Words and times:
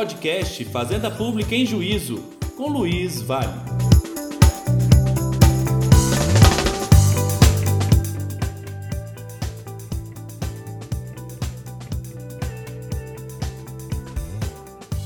podcast 0.00 0.64
Fazenda 0.64 1.10
Pública 1.10 1.54
em 1.54 1.66
Juízo, 1.66 2.22
com 2.56 2.68
Luiz 2.68 3.20
Vale. 3.20 3.52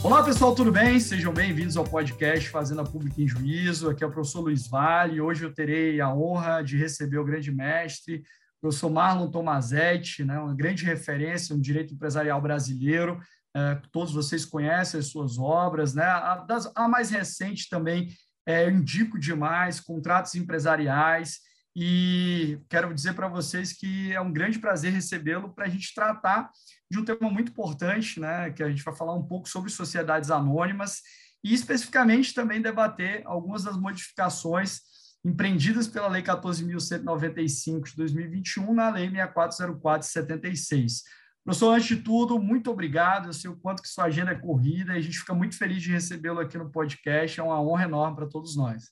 Olá 0.01 0.23
pessoal, 0.23 0.55
tudo 0.55 0.71
bem? 0.71 1.01
Sejam 1.01 1.35
bem-vindos 1.35 1.77
ao 1.77 1.83
podcast 1.83 2.49
Fazenda 2.49 2.85
Pública 2.85 3.21
em 3.21 3.27
Juízo. 3.27 3.91
Aqui 3.91 4.05
é 4.05 4.07
o 4.07 4.13
professor 4.13 4.43
Luiz 4.43 4.69
Vale. 4.69 5.21
Hoje 5.21 5.45
eu 5.45 5.53
terei 5.53 6.01
a 6.01 6.15
honra 6.15 6.63
de 6.63 6.77
receber 6.77 7.19
o 7.19 7.25
grande 7.25 7.51
mestre, 7.51 8.23
o 8.59 8.61
professor 8.61 8.91
Marlon 8.91 9.29
Tomazetti, 9.29 10.23
né, 10.23 10.39
uma 10.39 10.55
grande 10.55 10.85
referência 10.85 11.53
no 11.53 11.61
direito 11.61 11.93
empresarial 11.93 12.41
brasileiro. 12.41 13.19
É, 13.57 13.81
todos 13.93 14.13
vocês 14.13 14.45
conhecem 14.45 14.99
as 14.99 15.07
suas 15.07 15.39
obras, 15.39 15.95
né? 15.95 16.05
A, 16.05 16.37
das, 16.39 16.71
a 16.75 16.89
mais 16.89 17.11
recente 17.11 17.69
também 17.69 18.09
é, 18.47 18.69
indico 18.69 19.19
demais, 19.19 19.81
contratos 19.81 20.35
empresariais, 20.35 21.39
e 21.77 22.61
quero 22.69 22.95
dizer 22.95 23.15
para 23.15 23.27
vocês 23.27 23.73
que 23.73 24.13
é 24.13 24.21
um 24.21 24.33
grande 24.33 24.61
prazer 24.61 24.93
recebê-lo 24.93 25.53
para 25.53 25.67
a 25.67 25.69
gente 25.69 25.93
tratar 25.93 26.51
de 26.89 26.99
um 26.99 27.05
tema 27.05 27.29
muito 27.29 27.51
importante, 27.51 28.21
né, 28.21 28.51
que 28.51 28.63
a 28.63 28.69
gente 28.69 28.85
vai 28.85 28.95
falar 28.95 29.15
um 29.15 29.27
pouco 29.27 29.49
sobre 29.49 29.71
sociedades 29.71 30.31
anônimas 30.31 31.03
e 31.43 31.53
especificamente 31.53 32.33
também 32.33 32.63
debater 32.63 33.23
algumas 33.27 33.65
das 33.65 33.77
modificações 33.77 34.83
empreendidas 35.25 35.89
pela 35.89 36.07
Lei 36.07 36.23
14.195 36.23 37.91
de 37.91 37.97
2021 37.97 38.73
na 38.73 38.91
Lei 38.91 39.11
6404 39.11 40.07
de 40.07 40.13
76. 40.13 41.03
Professor, 41.45 41.75
antes 41.75 41.89
de 41.89 41.97
tudo, 41.97 42.39
muito 42.39 42.71
obrigado. 42.71 43.29
Eu 43.29 43.35
sei 43.35 43.51
o 43.51 43.57
quanto 43.57 43.83
que 43.83 43.89
sua 43.89 44.05
agenda 44.05 44.31
é 44.31 44.35
corrida 44.35 44.95
e 44.95 44.99
a 44.99 45.01
gente 45.01 45.19
fica 45.19 45.35
muito 45.35 45.59
feliz 45.59 45.83
de 45.83 45.93
recebê-lo 45.93 46.41
aqui 46.41 46.57
no 46.57 46.71
podcast. 46.71 47.39
É 47.39 47.43
uma 47.43 47.61
honra 47.61 47.85
enorme 47.85 48.17
para 48.17 48.27
todos 48.27 48.57
nós. 48.57 48.91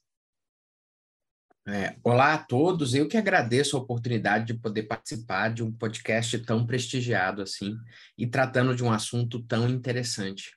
É, 1.66 1.96
olá 2.02 2.34
a 2.34 2.38
todos, 2.38 2.92
eu 2.92 3.06
que 3.06 3.16
agradeço 3.16 3.76
a 3.76 3.80
oportunidade 3.80 4.46
de 4.46 4.54
poder 4.54 4.82
participar 4.82 5.48
de 5.48 5.62
um 5.62 5.72
podcast 5.72 6.36
tão 6.40 6.66
prestigiado 6.66 7.40
assim 7.40 7.78
e 8.18 8.26
tratando 8.26 8.74
de 8.74 8.82
um 8.82 8.90
assunto 8.90 9.40
tão 9.44 9.68
interessante 9.68 10.50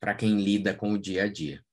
para 0.00 0.14
quem 0.14 0.42
lida 0.42 0.74
com 0.74 0.92
o 0.92 0.98
dia 0.98 1.24
a 1.24 1.32
dia. 1.32 1.64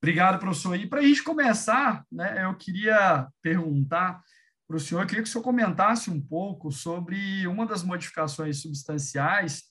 Obrigado, 0.00 0.38
professor. 0.38 0.76
E 0.76 0.86
para 0.86 1.00
a 1.00 1.02
gente 1.02 1.24
começar, 1.24 2.06
né, 2.10 2.44
eu 2.44 2.56
queria 2.56 3.28
perguntar 3.42 4.22
para 4.68 4.76
o 4.76 4.80
senhor, 4.80 5.00
eu 5.00 5.06
queria 5.06 5.22
que 5.22 5.28
o 5.28 5.32
senhor 5.32 5.42
comentasse 5.42 6.10
um 6.10 6.20
pouco 6.20 6.70
sobre 6.70 7.46
uma 7.46 7.66
das 7.66 7.82
modificações 7.82 8.60
substanciais 8.60 9.62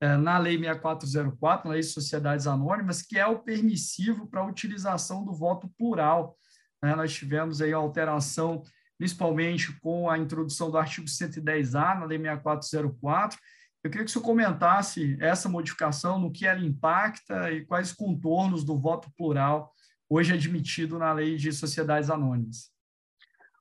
é, 0.00 0.16
na 0.16 0.38
Lei 0.38 0.56
6404, 0.56 1.66
na 1.66 1.72
Lei 1.72 1.82
de 1.82 1.88
Sociedades 1.88 2.46
Anônimas, 2.46 3.02
que 3.02 3.18
é 3.18 3.26
o 3.26 3.40
permissivo 3.40 4.28
para 4.28 4.40
a 4.40 4.46
utilização 4.46 5.24
do 5.24 5.34
voto 5.34 5.68
plural 5.76 6.38
né? 6.84 6.94
Nós 6.94 7.14
tivemos 7.14 7.62
aí 7.62 7.72
a 7.72 7.78
alteração, 7.78 8.62
principalmente 8.98 9.72
com 9.80 10.10
a 10.10 10.18
introdução 10.18 10.70
do 10.70 10.76
artigo 10.76 11.06
110A 11.06 11.98
na 11.98 12.04
Lei 12.04 12.18
6404. 12.18 13.38
Eu 13.82 13.90
queria 13.90 14.04
que 14.04 14.10
o 14.10 14.12
senhor 14.12 14.24
comentasse 14.24 15.16
essa 15.18 15.48
modificação, 15.48 16.18
no 16.18 16.30
que 16.30 16.46
ela 16.46 16.60
impacta 16.60 17.50
e 17.50 17.64
quais 17.64 17.90
contornos 17.90 18.64
do 18.64 18.78
voto 18.78 19.10
plural 19.16 19.72
hoje 20.10 20.34
admitido 20.34 20.98
na 20.98 21.10
Lei 21.14 21.36
de 21.36 21.50
Sociedades 21.52 22.10
Anônimas. 22.10 22.73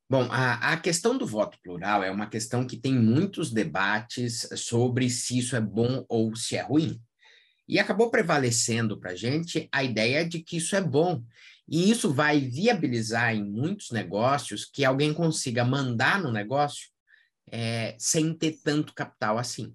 Bom, 0.10 0.28
a, 0.30 0.74
a, 0.74 0.78
questão 0.78 1.18
do 1.18 1.26
voto 1.26 1.58
plural 1.64 2.04
é 2.04 2.12
uma 2.12 2.28
questão 2.28 2.68
que 2.68 2.78
tem 2.78 2.94
muitos 2.94 3.52
debates 3.52 4.48
sobre 4.56 5.10
se 5.10 5.40
isso 5.40 5.56
é 5.56 5.62
bom 5.62 6.06
ou 6.08 6.36
se 6.36 6.56
é 6.56 6.62
ruim. 6.62 7.02
E 7.68 7.80
acabou 7.80 8.12
prevalecendo 8.12 9.00
para 9.00 9.12
a 9.12 9.16
gente 9.16 9.68
a 9.72 9.84
ideia 9.84 10.28
de 10.28 10.40
que 10.40 10.58
isso 10.58 10.76
é 10.76 10.82
bom 10.82 11.24
e 11.68 11.90
isso 11.90 12.14
vai 12.14 12.40
viabilizar 12.40 13.34
em 13.34 13.44
muitos 13.44 13.92
negócios 13.92 14.66
que 14.66 14.84
alguém 14.84 15.14
consiga 15.14 15.64
mandar 15.64 16.22
no 16.22 16.32
negócio 16.32 16.90
é, 17.50 17.96
sem 17.98 18.34
ter 18.34 18.60
tanto 18.64 18.94
capital 18.94 19.38
assim. 19.38 19.74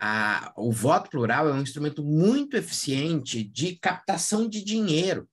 A, 0.00 0.52
o 0.56 0.72
voto 0.72 1.08
plural 1.08 1.48
é 1.48 1.52
um 1.52 1.62
instrumento 1.62 2.02
muito 2.04 2.56
eficiente 2.56 3.44
de 3.44 3.76
captação 3.76 4.48
de 4.48 4.62
dinheiro, 4.62 5.28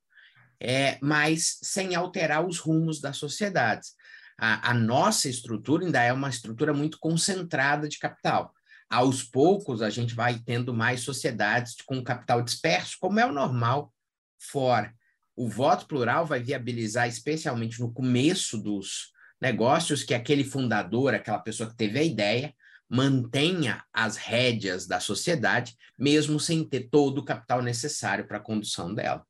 é, 0.59 0.99
mas 1.01 1.57
sem 1.63 1.95
alterar 1.95 2.45
os 2.45 2.59
rumos 2.59 3.01
das 3.01 3.17
sociedades. 3.17 3.95
A, 4.41 4.71
a 4.71 4.73
nossa 4.73 5.29
estrutura 5.29 5.85
ainda 5.85 6.01
é 6.01 6.11
uma 6.11 6.29
estrutura 6.29 6.73
muito 6.73 6.97
concentrada 6.99 7.87
de 7.87 7.99
capital. 7.99 8.51
Aos 8.89 9.23
poucos, 9.23 9.81
a 9.81 9.89
gente 9.89 10.15
vai 10.15 10.39
tendo 10.39 10.73
mais 10.73 11.01
sociedades 11.01 11.75
com 11.85 12.03
capital 12.03 12.41
disperso, 12.41 12.97
como 12.99 13.19
é 13.19 13.25
o 13.25 13.31
normal 13.31 13.93
fora 14.39 14.93
o 15.35 15.47
voto 15.47 15.87
plural 15.87 16.25
vai 16.25 16.39
viabilizar, 16.41 17.07
especialmente 17.07 17.79
no 17.79 17.91
começo 17.91 18.57
dos 18.57 19.11
negócios, 19.41 20.03
que 20.03 20.13
aquele 20.13 20.43
fundador, 20.43 21.13
aquela 21.13 21.39
pessoa 21.39 21.69
que 21.69 21.75
teve 21.75 21.97
a 21.97 22.03
ideia, 22.03 22.53
mantenha 22.87 23.83
as 23.93 24.17
rédeas 24.17 24.85
da 24.85 24.99
sociedade, 24.99 25.75
mesmo 25.97 26.39
sem 26.39 26.63
ter 26.63 26.89
todo 26.89 27.19
o 27.19 27.25
capital 27.25 27.61
necessário 27.61 28.27
para 28.27 28.37
a 28.37 28.41
condução 28.41 28.93
dela. 28.93 29.25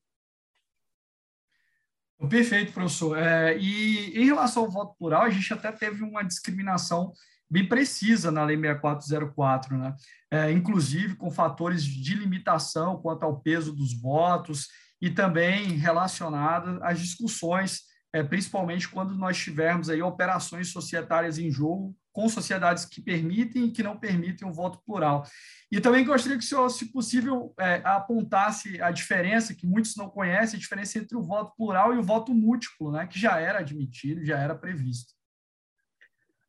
Perfeito, 2.30 2.72
professor. 2.72 3.18
É, 3.18 3.58
e 3.58 4.20
em 4.20 4.26
relação 4.26 4.64
ao 4.64 4.72
voto 4.72 4.96
plural, 4.98 5.24
a 5.24 5.30
gente 5.30 5.52
até 5.54 5.72
teve 5.72 6.04
uma 6.04 6.24
discriminação 6.24 7.12
bem 7.50 7.68
precisa 7.68 8.32
na 8.32 8.46
Lei 8.46 8.58
6404, 8.58 9.78
né? 9.78 9.96
É, 10.32 10.52
inclusive 10.52 11.16
com 11.16 11.30
fatores 11.30 11.84
de 11.84 12.16
limitação 12.16 13.02
quanto 13.02 13.24
ao 13.24 13.42
peso 13.42 13.76
dos 13.76 14.00
votos 14.00 14.68
e 15.02 15.10
também 15.10 15.74
relacionada 15.74 16.80
às 16.82 17.00
discussões, 17.00 17.82
é, 18.14 18.24
principalmente 18.24 18.88
quando 18.88 19.16
nós 19.16 19.38
tivermos 19.38 19.90
aí 19.90 20.02
operações 20.02 20.70
societárias 20.70 21.38
em 21.38 21.52
jogo 21.52 21.94
com 22.12 22.28
sociedades 22.28 22.86
que 22.86 23.02
permitem 23.02 23.66
e 23.66 23.72
que 23.72 23.84
não 23.84 23.98
permitem 23.98 24.48
o 24.48 24.54
voto 24.54 24.82
plural. 24.86 25.26
E 25.72 25.80
também 25.80 26.04
gostaria 26.04 26.38
que 26.38 26.44
o 26.44 26.48
senhor, 26.48 26.70
se 26.70 26.92
possível, 26.92 27.54
é, 27.58 27.82
apontasse 27.86 28.82
a 28.82 28.92
diferença, 28.92 29.54
que 29.54 29.66
muitos 29.66 29.96
não 29.96 30.10
conhecem, 30.10 30.58
a 30.58 30.60
diferença 30.60 31.00
entre 31.00 31.16
o 31.18 31.24
voto 31.24 31.54
plural 31.56 31.94
e 31.94 31.98
o 31.98 32.04
voto 32.04 32.34
múltiplo, 32.34 32.92
né, 32.92 33.08
que 33.08 33.20
já 33.20 33.40
era 33.40 33.60
admitido, 33.60 34.26
já 34.26 34.38
era 34.38 34.56
previsto. 34.56 35.14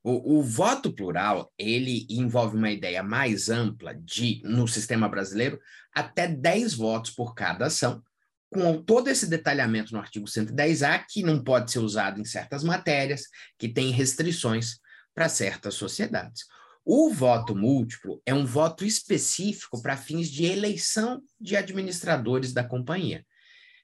O, 0.05 0.39
o, 0.39 0.43
voto 0.43 0.93
plural, 0.93 1.53
ele 1.57 2.07
envolve 2.11 2.57
uma 2.57 2.73
ideia 2.73 3.05
mais 3.05 3.49
ampla 3.49 3.95
de, 3.95 4.43
no 4.45 4.67
sistema 4.67 5.09
brasileiro, 5.09 5.61
até 5.95 6.27
10 6.27 6.75
votos 6.75 7.13
por 7.13 7.35
cada 7.37 7.67
ação, 7.67 8.03
com 8.51 8.83
todo 8.83 9.09
esse 9.09 9.29
detalhamento 9.29 9.93
no 9.93 10.01
artigo 10.01 10.27
110A, 10.27 11.05
que 11.09 11.23
não 11.23 11.43
pode 11.43 11.71
ser 11.71 11.79
usado 11.79 12.21
em 12.21 12.25
certas 12.25 12.65
matérias, 12.65 13.23
que 13.57 13.69
tem 13.69 13.93
restrições 13.93 14.82
para 15.15 15.29
certas 15.29 15.75
sociedades. 15.75 16.45
O 16.85 17.11
voto 17.11 17.55
múltiplo 17.55 18.21
é 18.27 18.35
um 18.35 18.45
voto 18.45 18.85
específico 18.85 19.81
para 19.81 19.97
fins 19.97 20.29
de 20.29 20.45
eleição 20.45 21.23
de 21.41 21.57
administradores 21.57 22.53
da 22.53 22.65
companhia. 22.65 23.25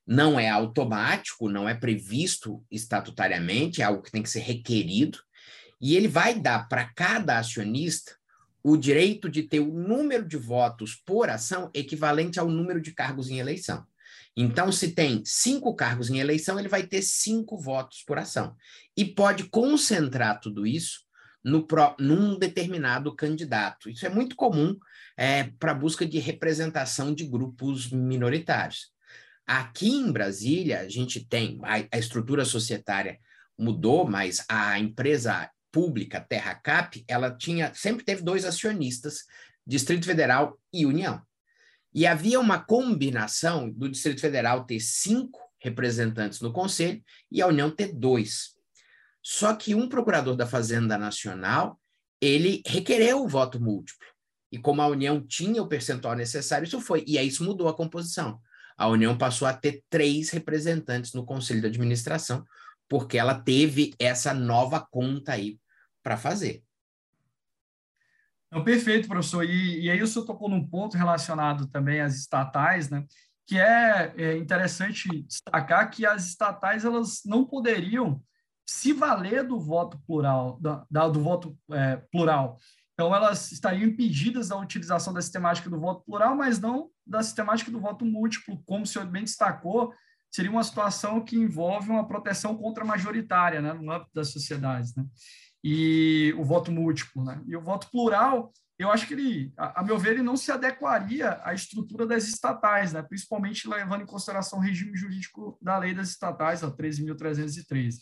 Não 0.06 0.40
é 0.40 0.48
automático, 0.48 1.48
não 1.48 1.68
é 1.68 1.74
previsto 1.74 2.64
estatutariamente, 2.70 3.80
é 3.80 3.84
algo 3.84 4.02
que 4.02 4.10
tem 4.10 4.22
que 4.22 4.30
ser 4.30 4.40
requerido, 4.40 5.18
e 5.80 5.96
ele 5.96 6.08
vai 6.08 6.38
dar 6.38 6.68
para 6.68 6.92
cada 6.92 7.38
acionista 7.38 8.16
o 8.62 8.76
direito 8.76 9.28
de 9.28 9.44
ter 9.44 9.60
o 9.60 9.72
número 9.72 10.26
de 10.26 10.36
votos 10.36 10.96
por 11.06 11.30
ação 11.30 11.70
equivalente 11.72 12.40
ao 12.40 12.48
número 12.48 12.80
de 12.80 12.92
cargos 12.92 13.30
em 13.30 13.38
eleição. 13.38 13.86
Então, 14.36 14.72
se 14.72 14.92
tem 14.92 15.22
cinco 15.24 15.74
cargos 15.74 16.10
em 16.10 16.18
eleição, 16.18 16.58
ele 16.58 16.68
vai 16.68 16.86
ter 16.86 17.02
cinco 17.02 17.56
votos 17.56 18.02
por 18.04 18.18
ação. 18.18 18.56
E 18.96 19.04
pode 19.04 19.44
concentrar 19.44 20.40
tudo 20.40 20.66
isso 20.66 21.07
no 21.44 21.66
pro, 21.66 21.94
num 21.98 22.38
determinado 22.38 23.14
candidato. 23.14 23.88
Isso 23.88 24.06
é 24.06 24.08
muito 24.08 24.36
comum 24.36 24.76
é, 25.16 25.44
para 25.44 25.74
busca 25.74 26.06
de 26.06 26.18
representação 26.18 27.14
de 27.14 27.26
grupos 27.26 27.90
minoritários. 27.90 28.90
Aqui 29.46 29.88
em 29.88 30.12
Brasília, 30.12 30.80
a 30.80 30.88
gente 30.88 31.24
tem, 31.24 31.58
a, 31.62 31.96
a 31.96 31.98
estrutura 31.98 32.44
societária 32.44 33.18
mudou, 33.58 34.08
mas 34.08 34.44
a 34.48 34.78
empresa 34.78 35.50
pública 35.72 36.20
Terra 36.20 36.54
Cap, 36.54 37.04
ela 37.08 37.30
tinha, 37.30 37.72
sempre 37.74 38.04
teve 38.04 38.22
dois 38.22 38.44
acionistas, 38.44 39.24
Distrito 39.66 40.06
Federal 40.06 40.58
e 40.72 40.86
União. 40.86 41.22
E 41.94 42.06
havia 42.06 42.38
uma 42.38 42.58
combinação 42.58 43.70
do 43.70 43.88
Distrito 43.88 44.20
Federal 44.20 44.64
ter 44.64 44.80
cinco 44.80 45.40
representantes 45.58 46.40
no 46.40 46.52
Conselho 46.52 47.02
e 47.30 47.42
a 47.42 47.46
União 47.46 47.70
ter 47.70 47.92
dois. 47.92 48.57
Só 49.30 49.54
que 49.54 49.74
um 49.74 49.90
procurador 49.90 50.34
da 50.34 50.46
Fazenda 50.46 50.96
Nacional, 50.96 51.78
ele 52.18 52.62
requereu 52.66 53.22
o 53.22 53.28
voto 53.28 53.60
múltiplo. 53.60 54.06
E 54.50 54.56
como 54.56 54.80
a 54.80 54.86
União 54.86 55.20
tinha 55.20 55.62
o 55.62 55.68
percentual 55.68 56.16
necessário, 56.16 56.64
isso 56.64 56.80
foi. 56.80 57.04
E 57.06 57.18
aí 57.18 57.28
isso 57.28 57.44
mudou 57.44 57.68
a 57.68 57.76
composição. 57.76 58.40
A 58.74 58.88
União 58.88 59.18
passou 59.18 59.46
a 59.46 59.52
ter 59.52 59.84
três 59.90 60.30
representantes 60.30 61.12
no 61.12 61.26
Conselho 61.26 61.60
de 61.60 61.66
Administração, 61.66 62.42
porque 62.88 63.18
ela 63.18 63.38
teve 63.38 63.94
essa 63.98 64.32
nova 64.32 64.80
conta 64.90 65.32
aí 65.32 65.60
para 66.02 66.16
fazer. 66.16 66.62
Perfeito, 68.64 69.08
professor. 69.08 69.44
E, 69.44 69.82
e 69.82 69.90
aí 69.90 70.02
o 70.02 70.06
senhor 70.06 70.24
tocou 70.24 70.48
num 70.48 70.66
ponto 70.66 70.96
relacionado 70.96 71.66
também 71.66 72.00
às 72.00 72.16
estatais, 72.16 72.88
né? 72.88 73.04
Que 73.46 73.58
é, 73.58 74.14
é 74.16 74.36
interessante 74.38 75.22
destacar 75.24 75.90
que 75.90 76.06
as 76.06 76.28
estatais 76.28 76.86
elas 76.86 77.20
não 77.26 77.44
poderiam 77.44 78.24
se 78.68 78.92
valer 78.92 79.42
do 79.44 79.58
voto 79.58 79.98
plural, 80.06 80.60
da, 80.60 81.08
do 81.08 81.22
voto 81.22 81.56
é, 81.72 81.96
plural. 82.12 82.58
Então, 82.92 83.14
elas 83.14 83.50
estariam 83.50 83.88
impedidas 83.88 84.48
da 84.48 84.58
utilização 84.58 85.14
da 85.14 85.22
sistemática 85.22 85.70
do 85.70 85.80
voto 85.80 86.04
plural, 86.04 86.36
mas 86.36 86.60
não 86.60 86.90
da 87.06 87.22
sistemática 87.22 87.70
do 87.70 87.80
voto 87.80 88.04
múltiplo, 88.04 88.62
como 88.66 88.84
o 88.84 88.86
senhor 88.86 89.06
bem 89.06 89.24
destacou, 89.24 89.94
seria 90.30 90.50
uma 90.50 90.62
situação 90.62 91.24
que 91.24 91.34
envolve 91.34 91.88
uma 91.88 92.06
proteção 92.06 92.54
contra 92.58 92.84
majoritária, 92.84 93.62
né, 93.62 93.72
no 93.72 93.90
âmbito 93.90 94.10
das 94.14 94.32
sociedades, 94.32 94.94
né? 94.94 95.06
E 95.64 96.34
o 96.36 96.44
voto 96.44 96.70
múltiplo, 96.70 97.24
né? 97.24 97.40
E 97.46 97.56
o 97.56 97.62
voto 97.62 97.90
plural, 97.90 98.52
eu 98.78 98.90
acho 98.92 99.06
que 99.06 99.14
ele, 99.14 99.52
a, 99.56 99.80
a 99.80 99.82
meu 99.82 99.98
ver, 99.98 100.12
ele 100.12 100.22
não 100.22 100.36
se 100.36 100.52
adequaria 100.52 101.40
à 101.42 101.54
estrutura 101.54 102.06
das 102.06 102.24
estatais, 102.24 102.92
né? 102.92 103.02
Principalmente 103.02 103.66
levando 103.66 104.02
em 104.02 104.06
consideração 104.06 104.58
o 104.58 104.62
regime 104.62 104.94
jurídico 104.94 105.58
da 105.62 105.78
lei 105.78 105.94
das 105.94 106.10
estatais, 106.10 106.62
a 106.62 106.70
13.313. 106.70 107.96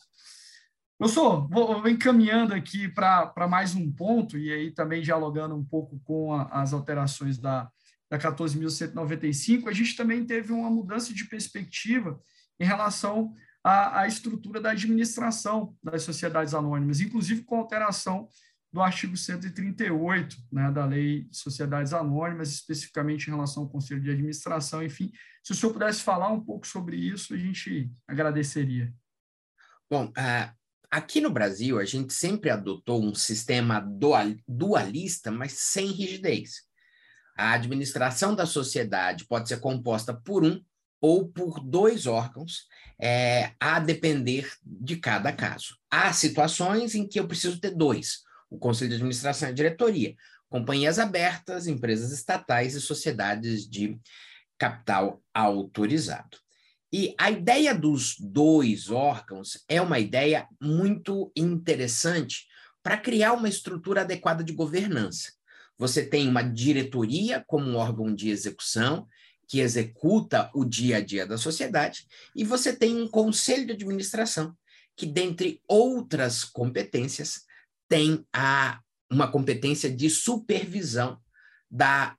Professor, 0.99 1.47
vou, 1.49 1.83
vou 1.83 1.89
encaminhando 1.89 2.55
aqui 2.55 2.89
para 2.89 3.47
mais 3.49 3.75
um 3.75 3.93
ponto, 3.93 4.39
e 4.39 4.51
aí 4.51 4.71
também 4.71 5.03
dialogando 5.03 5.55
um 5.55 5.65
pouco 5.65 6.01
com 6.01 6.33
a, 6.33 6.45
as 6.63 6.73
alterações 6.73 7.37
da, 7.37 7.71
da 8.11 8.19
14.195, 8.19 9.69
a 9.69 9.73
gente 9.73 9.95
também 9.95 10.25
teve 10.25 10.53
uma 10.53 10.71
mudança 10.71 11.13
de 11.13 11.27
perspectiva 11.27 12.19
em 12.59 12.65
relação 12.65 13.35
à, 13.63 14.01
à, 14.01 14.07
estrutura 14.07 14.59
da 14.59 14.71
administração 14.71 15.77
das 15.83 16.03
sociedades 16.03 16.55
anônimas, 16.55 17.01
inclusive 17.01 17.43
com 17.43 17.59
alteração 17.59 18.27
do 18.73 18.81
artigo 18.81 19.17
138 19.19 20.37
né, 20.51 20.71
da 20.71 20.87
Lei 20.87 21.25
de 21.25 21.37
Sociedades 21.37 21.93
Anônimas, 21.93 22.53
especificamente 22.53 23.27
em 23.27 23.31
relação 23.31 23.65
ao 23.65 23.69
Conselho 23.69 24.01
de 24.01 24.11
Administração. 24.11 24.83
Enfim, 24.83 25.13
se 25.43 25.53
o 25.53 25.55
senhor 25.55 25.73
pudesse 25.75 26.03
falar 26.03 26.29
um 26.33 26.41
pouco 26.41 26.67
sobre 26.67 26.97
isso, 26.97 27.35
a 27.35 27.37
gente 27.37 27.91
agradeceria. 28.09 28.93
Bom, 29.91 30.07
uh, 30.07 30.66
aqui 30.91 31.21
no 31.21 31.31
Brasil, 31.31 31.79
a 31.79 31.85
gente 31.85 32.13
sempre 32.13 32.51
adotou 32.51 33.03
um 33.03 33.15
sistema 33.15 33.81
dualista, 34.47 35.31
mas 35.31 35.53
sem 35.53 35.87
rigidez. 35.87 36.63
A 37.37 37.53
administração 37.53 38.35
da 38.35 38.47
sociedade 38.47 39.27
pode 39.27 39.49
ser 39.49 39.61
composta 39.61 40.15
por 40.15 40.45
um 40.45 40.63
ou 41.01 41.29
por 41.29 41.61
dois 41.61 42.07
órgãos, 42.07 42.67
é, 42.99 43.53
a 43.61 43.79
depender 43.79 44.51
de 44.65 44.97
cada 44.97 45.33
caso. 45.33 45.77
Há 45.91 46.13
situações 46.13 46.95
em 46.95 47.07
que 47.07 47.21
eu 47.21 47.29
preciso 47.29 47.61
ter 47.61 47.71
dois: 47.71 48.23
o 48.51 48.59
Conselho 48.59 48.89
de 48.91 48.97
Administração 48.97 49.49
e 49.49 49.53
a 49.53 49.55
diretoria, 49.55 50.15
companhias 50.49 50.99
abertas, 50.99 51.67
empresas 51.67 52.13
estatais 52.13 52.75
e 52.75 52.81
sociedades 52.81 53.69
de 53.69 53.99
capital 54.59 55.23
autorizado. 55.35 56.39
E 56.99 57.15
a 57.19 57.31
ideia 57.31 57.75
dos 57.75 58.17
dois 58.19 58.91
órgãos 58.91 59.63
é 59.69 59.83
uma 59.83 59.99
ideia 59.99 60.49
muito 60.59 61.31
interessante 61.37 62.47
para 62.83 62.97
criar 62.97 63.35
uma 63.35 63.51
estrutura 63.51 64.01
adequada 64.01 64.43
de 64.43 64.55
governança. 64.55 65.35
Você 65.77 66.07
tem 66.07 66.27
uma 66.27 66.41
diretoria 66.41 67.45
como 67.47 67.67
um 67.67 67.77
órgão 67.77 68.15
de 68.15 68.31
execução 68.31 69.07
que 69.47 69.61
executa 69.61 70.51
o 70.55 70.65
dia 70.65 70.97
a 70.97 71.01
dia 71.03 71.27
da 71.27 71.37
sociedade, 71.37 72.07
e 72.35 72.43
você 72.45 72.75
tem 72.75 72.97
um 72.97 73.07
conselho 73.07 73.67
de 73.67 73.73
administração 73.73 74.57
que, 74.97 75.05
dentre 75.05 75.61
outras 75.69 76.45
competências, 76.45 77.43
tem 77.91 78.27
a, 78.33 78.81
uma 79.13 79.31
competência 79.31 79.95
de 79.95 80.09
supervisão 80.09 81.21
da, 81.71 82.17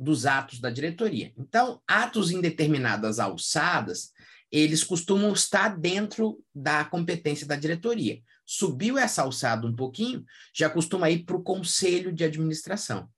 dos 0.00 0.26
atos 0.26 0.60
da 0.60 0.70
diretoria. 0.70 1.32
Então, 1.36 1.80
atos 1.86 2.30
em 2.30 2.40
determinadas 2.40 3.20
alçadas, 3.20 4.10
eles 4.50 4.82
costumam 4.82 5.32
estar 5.32 5.78
dentro 5.78 6.42
da 6.54 6.84
competência 6.84 7.46
da 7.46 7.54
diretoria 7.54 8.20
subiu 8.50 8.98
essa 8.98 9.22
alçada 9.22 9.64
um 9.64 9.76
pouquinho, 9.76 10.24
já 10.52 10.68
costuma 10.68 11.08
ir 11.08 11.24
para 11.24 11.36
o 11.36 11.42
conselho 11.42 12.12
de 12.12 12.24
administração. 12.24 13.08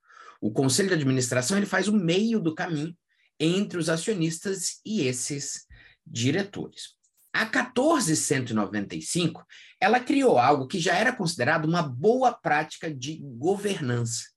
O 0.43 0.53
conselho 0.53 0.89
de 0.89 0.95
administração 0.97 1.57
ele 1.57 1.65
faz 1.65 1.89
o 1.89 1.93
meio 1.93 2.39
do 2.39 2.55
caminho 2.55 2.95
entre 3.41 3.79
os 3.79 3.89
acionistas 3.89 4.83
e 4.85 5.07
esses 5.07 5.67
diretores. 6.07 6.99
A 7.33 7.47
14195, 7.47 9.43
ela 9.81 9.99
criou 10.01 10.39
algo 10.39 10.67
que 10.67 10.79
já 10.79 10.95
era 10.97 11.17
considerado 11.17 11.65
uma 11.65 11.83
boa 11.83 12.31
prática 12.31 12.93
de 12.93 13.17
governança. 13.23 14.32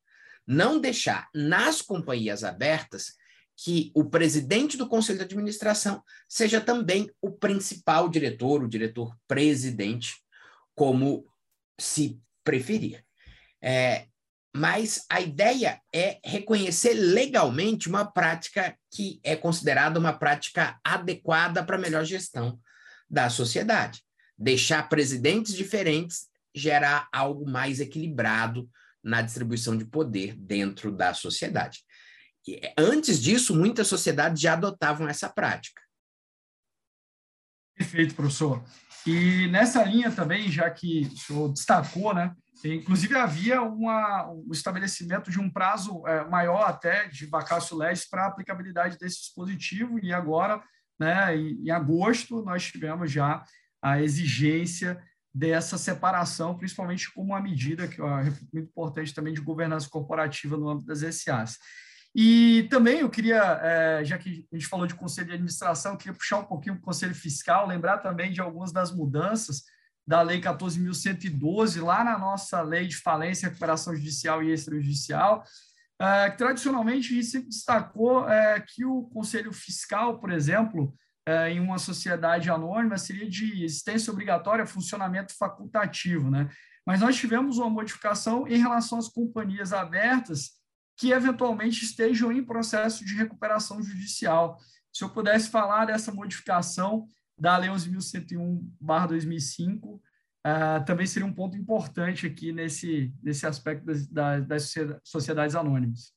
Não 0.47 0.80
deixar 0.80 1.30
nas 1.33 1.81
companhias 1.81 2.44
abertas 2.44 3.13
que 3.57 3.92
o 3.95 4.06
presidente 4.06 4.75
do 4.77 4.88
conselho 4.88 5.19
de 5.19 5.25
administração 5.25 6.03
seja 6.27 6.59
também 6.59 7.09
o 7.21 7.31
principal 7.31 8.09
diretor, 8.09 8.63
o 8.63 8.69
diretor 8.69 9.15
presidente 9.27 10.15
como 10.75 11.25
se 11.80 12.19
preferir. 12.44 13.03
É, 13.62 14.07
mas 14.56 15.06
a 15.09 15.19
ideia 15.19 15.81
é 15.94 16.19
reconhecer 16.24 16.94
legalmente 16.94 17.89
uma 17.89 18.06
prática 18.06 18.77
que 18.92 19.19
é 19.24 19.36
considerada 19.36 20.00
uma 20.00 20.13
prática 20.13 20.80
adequada 20.83 21.63
para 21.63 21.75
a 21.75 21.80
melhor 21.80 22.06
gestão 22.06 22.59
da 23.09 23.30
sociedade. 23.30 24.01
Deixar 24.38 24.88
presidentes 24.88 25.53
diferentes 25.53 26.27
gerar 26.53 27.09
algo 27.12 27.45
mais 27.50 27.80
equilibrado 27.81 28.69
na 29.06 29.22
distribuição 29.22 29.78
de 29.78 29.86
poder 29.86 30.36
dentro 30.36 30.92
da 30.92 31.13
sociedade. 31.13 31.84
E, 32.48 32.60
antes 32.75 33.22
disso, 33.22 33.56
muitas 33.56 33.88
sociedades 33.88 34.42
já 34.42 34.54
adotavam 34.54 35.07
essa 35.07 35.30
prática. 35.30 35.80
Perfeito, 37.75 38.16
professor. 38.16 38.63
E 39.06 39.48
nessa 39.48 39.84
linha 39.84 40.12
também, 40.12 40.52
já 40.52 40.69
que 40.72 41.02
o 41.13 41.18
senhor 41.18 41.54
destacou, 41.54 42.16
né, 42.16 42.34
inclusive 42.63 43.16
havia 43.16 43.62
uma, 43.62 44.31
um 44.31 44.50
estabelecimento 44.52 45.30
de 45.30 45.40
um 45.40 45.52
prazo 45.52 46.02
é, 46.07 46.28
maior 46.28 46.63
até 46.63 47.07
de 47.07 47.28
vacácio 47.28 47.78
legis 47.78 48.10
para 48.10 48.24
a 48.24 48.28
aplicabilidade 48.28 48.98
desse 48.98 49.19
dispositivo, 49.19 50.00
e 50.00 50.12
agora, 50.12 50.63
né, 51.00 51.38
em, 51.38 51.66
em 51.66 51.69
agosto, 51.69 52.42
nós 52.42 52.66
tivemos 52.66 53.12
já 53.12 53.44
a 53.80 54.02
exigência 54.02 55.00
dessa 55.35 55.77
separação, 55.77 56.57
principalmente 56.57 57.13
como 57.13 57.33
uma 57.33 57.42
medida 57.42 57.89
que 57.89 58.01
é 58.01 58.23
muito 58.23 58.57
importante 58.57 59.13
também 59.13 59.33
de 59.33 59.42
governança 59.42 59.89
corporativa 59.89 60.56
no 60.56 60.69
âmbito 60.69 60.87
das 60.87 60.99
SAs. 61.13 61.57
E 62.15 62.65
também 62.69 63.01
eu 63.01 63.09
queria, 63.09 63.59
é, 63.61 64.06
já 64.06 64.18
que 64.18 64.47
a 64.49 64.56
gente 64.56 64.65
falou 64.65 64.87
de 64.87 64.95
conselho 64.95 65.27
de 65.27 65.33
administração, 65.33 65.92
eu 65.92 65.97
queria 65.97 66.13
puxar 66.13 66.37
um 66.39 66.45
pouquinho 66.45 66.75
o 66.75 66.81
conselho 66.81 67.13
fiscal, 67.13 67.68
lembrar 67.68 67.97
também 67.97 68.31
de 68.31 68.39
algumas 68.39 68.71
das 68.71 68.95
mudanças 68.95 69.63
da 70.07 70.21
Lei 70.21 70.39
14.112, 70.39 71.83
lá 71.83 72.01
na 72.01 72.18
nossa 72.18 72.61
lei 72.61 72.87
de 72.87 72.95
falência, 72.95 73.49
recuperação 73.49 73.94
judicial 73.94 74.42
e 74.42 74.54
extrajudicial, 74.54 75.44
é, 75.99 76.30
que 76.30 76.37
tradicionalmente 76.37 77.21
sempre 77.25 77.49
destacou 77.49 78.30
é, 78.30 78.61
que 78.61 78.85
o 78.85 79.04
conselho 79.09 79.51
fiscal, 79.51 80.18
por 80.18 80.31
exemplo, 80.31 80.95
é, 81.25 81.51
em 81.51 81.59
uma 81.59 81.79
sociedade 81.79 82.49
anônima, 82.49 82.97
seria 82.97 83.29
de 83.29 83.63
existência 83.63 84.13
obrigatória, 84.13 84.65
funcionamento 84.65 85.35
facultativo, 85.37 86.29
né? 86.29 86.49
Mas 86.85 86.99
nós 87.01 87.15
tivemos 87.15 87.57
uma 87.57 87.69
modificação 87.69 88.45
em 88.47 88.57
relação 88.57 88.99
às 88.99 89.07
companhias 89.07 89.71
abertas, 89.73 90.51
que 90.97 91.11
eventualmente 91.11 91.83
estejam 91.83 92.31
em 92.31 92.44
processo 92.44 93.03
de 93.03 93.15
recuperação 93.15 93.81
judicial. 93.81 94.59
Se 94.94 95.03
eu 95.03 95.09
pudesse 95.09 95.49
falar 95.49 95.85
dessa 95.85 96.13
modificação 96.13 97.09
da 97.37 97.57
Lei 97.57 97.69
11.101/2005, 97.69 99.95
uh, 99.95 99.99
também 100.85 101.07
seria 101.07 101.27
um 101.27 101.33
ponto 101.33 101.57
importante 101.57 102.27
aqui 102.27 102.53
nesse, 102.53 103.11
nesse 103.21 103.45
aspecto 103.47 103.85
das, 103.85 104.07
das 104.45 104.73
sociedades 105.03 105.55
anônimas. 105.55 106.15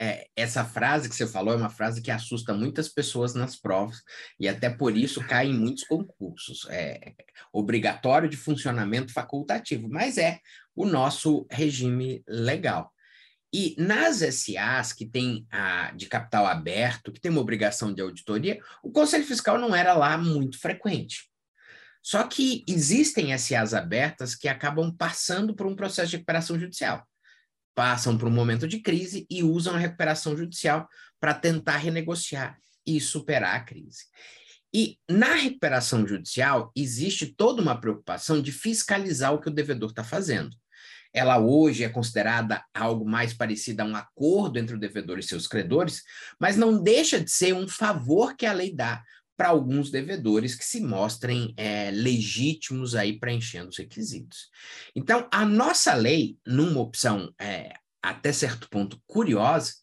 É, 0.00 0.28
essa 0.36 0.64
frase 0.64 1.08
que 1.08 1.16
você 1.16 1.26
falou 1.26 1.52
é 1.52 1.56
uma 1.56 1.70
frase 1.70 2.00
que 2.00 2.10
assusta 2.10 2.54
muitas 2.54 2.88
pessoas 2.88 3.34
nas 3.34 3.56
provas 3.56 4.00
e 4.38 4.48
até 4.48 4.70
por 4.70 4.96
isso 4.96 5.26
cai 5.26 5.48
em 5.48 5.58
muitos 5.58 5.84
concursos. 5.84 6.66
É 6.70 7.14
obrigatório 7.52 8.28
de 8.28 8.36
funcionamento 8.36 9.12
facultativo, 9.12 9.88
mas 9.90 10.16
é 10.16 10.38
o 10.74 10.86
nosso 10.86 11.46
regime 11.50 12.22
legal. 12.28 12.92
E 13.52 13.74
nas 13.78 14.18
SAs 14.18 14.92
que 14.92 15.06
tem 15.06 15.46
a, 15.50 15.90
de 15.92 16.06
capital 16.06 16.46
aberto, 16.46 17.10
que 17.10 17.20
tem 17.20 17.30
uma 17.30 17.40
obrigação 17.40 17.92
de 17.92 18.02
auditoria, 18.02 18.60
o 18.82 18.92
Conselho 18.92 19.26
Fiscal 19.26 19.58
não 19.58 19.74
era 19.74 19.94
lá 19.94 20.18
muito 20.18 20.60
frequente. 20.60 21.28
Só 22.02 22.22
que 22.24 22.64
existem 22.68 23.36
SAs 23.36 23.74
abertas 23.74 24.34
que 24.34 24.48
acabam 24.48 24.94
passando 24.94 25.54
por 25.54 25.66
um 25.66 25.74
processo 25.74 26.10
de 26.10 26.16
recuperação 26.16 26.58
judicial. 26.58 27.07
Passam 27.78 28.18
por 28.18 28.26
um 28.26 28.32
momento 28.32 28.66
de 28.66 28.80
crise 28.80 29.24
e 29.30 29.44
usam 29.44 29.72
a 29.72 29.78
recuperação 29.78 30.36
judicial 30.36 30.88
para 31.20 31.32
tentar 31.32 31.76
renegociar 31.76 32.58
e 32.84 33.00
superar 33.00 33.54
a 33.54 33.60
crise. 33.60 34.06
E 34.74 34.98
na 35.08 35.34
recuperação 35.34 36.04
judicial 36.04 36.72
existe 36.74 37.36
toda 37.36 37.62
uma 37.62 37.80
preocupação 37.80 38.42
de 38.42 38.50
fiscalizar 38.50 39.32
o 39.32 39.40
que 39.40 39.46
o 39.48 39.54
devedor 39.54 39.90
está 39.90 40.02
fazendo. 40.02 40.56
ela 41.14 41.38
hoje 41.38 41.84
é 41.84 41.88
considerada 41.88 42.64
algo 42.74 43.08
mais 43.08 43.32
parecido 43.32 43.82
a 43.82 43.84
um 43.84 43.94
acordo 43.94 44.58
entre 44.58 44.74
o 44.74 44.80
devedor 44.80 45.20
e 45.20 45.22
seus 45.22 45.46
credores, 45.46 46.02
mas 46.38 46.56
não 46.56 46.82
deixa 46.82 47.20
de 47.20 47.30
ser 47.30 47.54
um 47.54 47.68
favor 47.68 48.34
que 48.36 48.44
a 48.44 48.52
lei 48.52 48.74
dá 48.74 49.04
para 49.38 49.50
alguns 49.50 49.88
devedores 49.88 50.56
que 50.56 50.64
se 50.64 50.80
mostrem 50.80 51.54
é, 51.56 51.92
legítimos 51.92 52.96
aí 52.96 53.20
preenchendo 53.20 53.68
os 53.68 53.78
requisitos. 53.78 54.50
Então, 54.96 55.28
a 55.30 55.46
nossa 55.46 55.94
lei, 55.94 56.36
numa 56.44 56.80
opção 56.80 57.32
é, 57.40 57.72
até 58.02 58.32
certo 58.32 58.68
ponto 58.68 59.00
curiosa, 59.06 59.74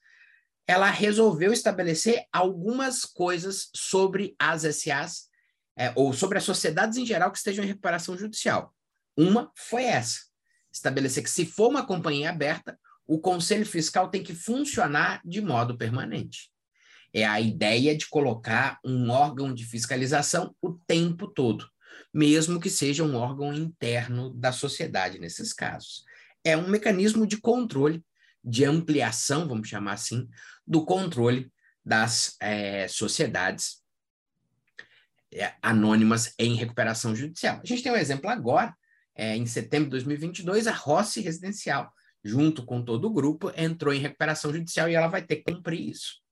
ela 0.68 0.90
resolveu 0.90 1.54
estabelecer 1.54 2.26
algumas 2.34 3.06
coisas 3.06 3.70
sobre 3.74 4.36
as 4.38 4.64
SAs, 4.64 5.30
é, 5.78 5.94
ou 5.96 6.12
sobre 6.12 6.38
as 6.38 6.44
sociedades 6.44 6.98
em 6.98 7.06
geral 7.06 7.32
que 7.32 7.38
estejam 7.38 7.64
em 7.64 7.68
recuperação 7.68 8.18
judicial. 8.18 8.76
Uma 9.16 9.54
foi 9.56 9.86
essa: 9.86 10.20
estabelecer 10.70 11.24
que, 11.24 11.30
se 11.30 11.46
for 11.46 11.70
uma 11.70 11.86
companhia 11.86 12.30
aberta, 12.30 12.78
o 13.08 13.20
conselho 13.20 13.66
fiscal 13.66 14.10
tem 14.10 14.22
que 14.22 14.36
funcionar 14.36 15.22
de 15.24 15.42
modo 15.42 15.78
permanente. 15.78 16.50
É 17.18 17.26
a 17.26 17.40
ideia 17.40 17.98
de 17.98 18.10
colocar 18.10 18.78
um 18.84 19.10
órgão 19.10 19.54
de 19.54 19.66
fiscalização 19.66 20.54
o 20.62 20.74
tempo 20.86 21.28
todo, 21.28 21.66
mesmo 22.14 22.60
que 22.60 22.70
seja 22.70 23.06
um 23.06 23.16
órgão 23.16 23.54
interno 23.54 24.34
da 24.34 24.52
sociedade 24.52 25.18
nesses 25.18 25.54
casos. 25.54 26.04
É 26.44 26.58
um 26.58 26.68
mecanismo 26.68 27.26
de 27.26 27.38
controle, 27.38 28.04
de 28.44 28.66
ampliação, 28.66 29.48
vamos 29.48 29.70
chamar 29.70 29.94
assim, 29.94 30.28
do 30.68 30.84
controle 30.84 31.50
das 31.86 32.36
é, 32.42 32.86
sociedades 32.90 33.82
é, 35.34 35.54
anônimas 35.62 36.34
em 36.38 36.54
recuperação 36.54 37.16
judicial. 37.16 37.62
A 37.64 37.66
gente 37.66 37.82
tem 37.82 37.94
um 37.94 37.98
exemplo 37.98 38.30
agora, 38.30 38.76
é, 39.16 39.38
em 39.38 39.46
setembro 39.46 39.86
de 39.86 39.92
2022, 39.92 40.68
a 40.68 40.74
Rossi 40.74 41.22
Residencial, 41.22 41.90
junto 42.22 42.66
com 42.66 42.84
todo 42.84 43.06
o 43.06 43.14
grupo, 43.14 43.54
entrou 43.56 43.94
em 43.94 44.02
recuperação 44.02 44.52
judicial 44.52 44.90
e 44.90 44.96
ela 44.96 45.08
vai 45.08 45.22
ter 45.22 45.38
que 45.38 45.54
cumprir 45.54 45.90
isso. 45.90 46.25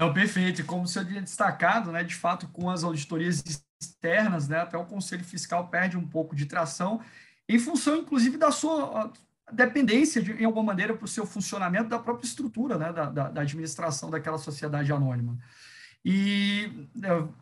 Não, 0.00 0.14
perfeito. 0.14 0.62
E 0.62 0.64
como 0.64 0.88
você 0.88 1.04
tinha 1.04 1.20
destacado, 1.20 1.92
né, 1.92 2.02
de 2.02 2.14
fato, 2.14 2.48
com 2.48 2.70
as 2.70 2.82
auditorias 2.82 3.44
externas, 3.78 4.48
né, 4.48 4.60
até 4.60 4.78
o 4.78 4.86
Conselho 4.86 5.22
Fiscal 5.22 5.68
perde 5.68 5.98
um 5.98 6.06
pouco 6.06 6.34
de 6.34 6.46
tração, 6.46 7.02
em 7.46 7.58
função, 7.58 7.96
inclusive, 7.96 8.38
da 8.38 8.50
sua 8.50 9.12
dependência, 9.52 10.22
de, 10.22 10.32
em 10.32 10.46
alguma 10.46 10.64
maneira, 10.64 10.94
para 10.94 11.04
o 11.04 11.08
seu 11.08 11.26
funcionamento 11.26 11.90
da 11.90 11.98
própria 11.98 12.26
estrutura 12.26 12.78
né, 12.78 12.90
da, 12.94 13.10
da, 13.10 13.28
da 13.28 13.40
administração 13.42 14.08
daquela 14.08 14.38
sociedade 14.38 14.90
anônima. 14.90 15.36
E 16.02 16.88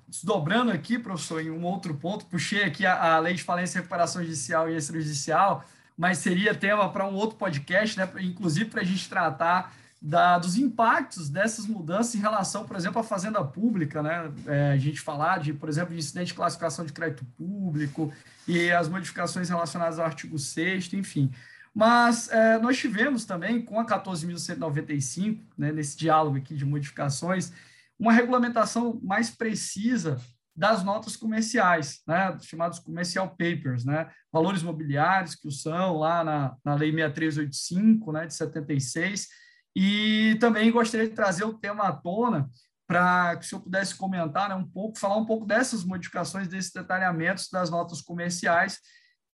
desdobrando 0.09 0.73
aqui, 0.73 0.99
professor, 0.99 1.41
em 1.41 1.51
um 1.51 1.65
outro 1.65 1.95
ponto, 1.95 2.27
puxei 2.27 2.65
aqui 2.65 2.85
a, 2.85 3.15
a 3.15 3.19
lei 3.21 3.35
de 3.35 3.45
falência, 3.45 3.79
recuperação 3.79 4.21
judicial 4.21 4.69
e 4.69 4.75
extrajudicial, 4.75 5.65
mas 5.97 6.19
seria 6.19 6.53
tema 6.57 6.91
para 6.91 7.07
um 7.07 7.15
outro 7.15 7.37
podcast, 7.37 7.97
né, 7.97 8.11
inclusive 8.19 8.69
para 8.69 8.81
a 8.81 8.85
gente 8.85 9.09
tratar 9.09 9.73
da, 10.01 10.39
dos 10.39 10.57
impactos 10.57 11.29
dessas 11.29 11.67
mudanças 11.67 12.15
em 12.15 12.19
relação, 12.19 12.65
por 12.65 12.77
exemplo, 12.77 13.01
à 13.01 13.05
fazenda 13.05 13.43
pública, 13.45 14.03
né? 14.03 14.33
É, 14.47 14.73
a 14.73 14.77
gente 14.77 15.01
falar 15.01 15.41
de, 15.41 15.53
por 15.53 15.69
exemplo, 15.69 15.93
de 15.93 15.99
incidente 15.99 16.29
de 16.29 16.35
classificação 16.35 16.85
de 16.85 16.93
crédito 16.93 17.25
público 17.37 18.13
e 18.47 18.71
as 18.71 18.89
modificações 18.89 19.49
relacionadas 19.49 19.99
ao 19.99 20.07
artigo 20.07 20.39
6 20.39 20.93
enfim. 20.95 21.31
Mas 21.75 22.29
é, 22.31 22.59
nós 22.59 22.77
tivemos 22.79 23.25
também, 23.25 23.61
com 23.63 23.79
a 23.79 23.85
14.195, 23.87 25.41
né, 25.57 25.73
nesse 25.73 25.97
diálogo 25.97 26.37
aqui 26.37 26.55
de 26.55 26.65
modificações, 26.65 27.53
uma 27.99 28.13
regulamentação 28.13 29.01
mais 29.03 29.31
precisa 29.31 30.21
das 30.55 30.83
notas 30.83 31.17
comerciais, 31.17 32.03
né, 32.07 32.37
chamados 32.43 32.81
commercial 32.81 33.29
papers, 33.29 33.85
né, 33.85 34.11
valores 34.33 34.63
mobiliários 34.63 35.37
que 35.37 35.49
são 35.53 35.99
lá 35.99 36.25
na, 36.25 36.57
na 36.65 36.75
Lei 36.75 36.91
6385, 36.91 38.13
né, 38.13 38.27
de 38.27 38.35
76, 38.35 39.29
e 39.81 40.35
também 40.41 40.73
gostaria 40.73 41.09
de 41.09 41.15
trazer 41.15 41.45
o 41.45 41.55
tema 41.55 41.85
à 41.85 41.93
tona 41.93 42.51
para 42.85 43.37
que 43.37 43.45
o 43.45 43.49
senhor 43.49 43.63
pudesse 43.63 43.95
comentar 43.95 44.49
né, 44.49 44.57
um 44.57 44.69
pouco, 44.69 44.99
falar 44.99 45.17
um 45.17 45.25
pouco 45.25 45.47
dessas 45.47 45.85
modificações, 45.85 46.49
desses 46.49 46.73
detalhamentos 46.73 47.49
das 47.49 47.71
notas 47.71 48.01
comerciais, 48.01 48.81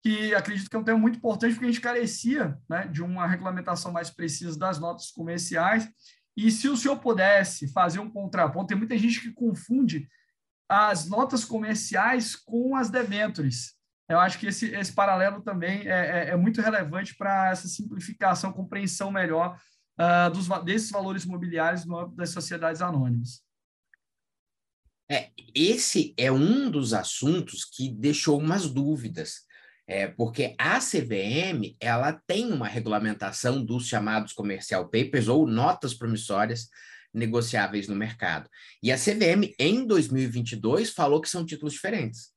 que 0.03 0.35
acredito 0.35 0.69
que 0.69 0.75
é 0.75 0.79
um 0.79 0.83
tema 0.83 0.99
muito 0.99 1.17
importante, 1.17 1.53
porque 1.53 1.65
a 1.65 1.71
gente 1.71 1.81
carecia 1.81 2.55
né, 2.69 2.85
de 2.85 3.01
uma 3.01 3.25
regulamentação 3.25 3.91
mais 3.91 4.11
precisa 4.11 4.55
das 4.59 4.77
notas 4.77 5.09
comerciais. 5.09 5.89
E 6.37 6.51
se 6.51 6.69
o 6.69 6.77
senhor 6.77 6.99
pudesse 6.99 7.73
fazer 7.73 7.97
um 7.97 8.11
contraponto, 8.11 8.67
tem 8.67 8.77
muita 8.77 8.95
gente 8.99 9.21
que 9.21 9.33
confunde 9.33 10.07
as 10.69 11.09
notas 11.09 11.43
comerciais 11.43 12.35
com 12.35 12.75
as 12.75 12.91
debêntures. 12.91 13.73
Eu 14.07 14.19
acho 14.19 14.37
que 14.37 14.45
esse, 14.45 14.67
esse 14.75 14.93
paralelo 14.93 15.41
também 15.41 15.87
é, 15.87 16.27
é, 16.27 16.29
é 16.29 16.35
muito 16.35 16.61
relevante 16.61 17.15
para 17.15 17.49
essa 17.49 17.67
simplificação, 17.67 18.53
compreensão 18.53 19.09
melhor 19.09 19.57
uh, 19.99 20.31
dos, 20.31 20.47
desses 20.63 20.89
valores 20.89 21.23
imobiliários 21.23 21.85
no 21.85 22.07
das 22.07 22.29
sociedades 22.29 22.81
anônimas. 22.81 23.43
É, 25.09 25.29
esse 25.53 26.13
é 26.17 26.31
um 26.31 26.69
dos 26.69 26.93
assuntos 26.93 27.63
que 27.63 27.89
deixou 27.89 28.39
umas 28.39 28.67
dúvidas 28.67 29.45
é, 29.87 30.07
porque 30.07 30.55
a 30.57 30.79
CVM 30.79 31.75
ela 31.79 32.13
tem 32.25 32.51
uma 32.51 32.67
regulamentação 32.67 33.63
dos 33.63 33.87
chamados 33.87 34.33
commercial 34.33 34.89
papers 34.89 35.27
ou 35.27 35.45
notas 35.45 35.93
promissórias 35.93 36.69
negociáveis 37.13 37.87
no 37.87 37.95
mercado. 37.95 38.49
E 38.81 38.91
a 38.91 38.97
CVM, 38.97 39.53
em 39.59 39.85
2022, 39.85 40.91
falou 40.91 41.21
que 41.21 41.29
são 41.29 41.45
títulos 41.45 41.73
diferentes. 41.73 42.34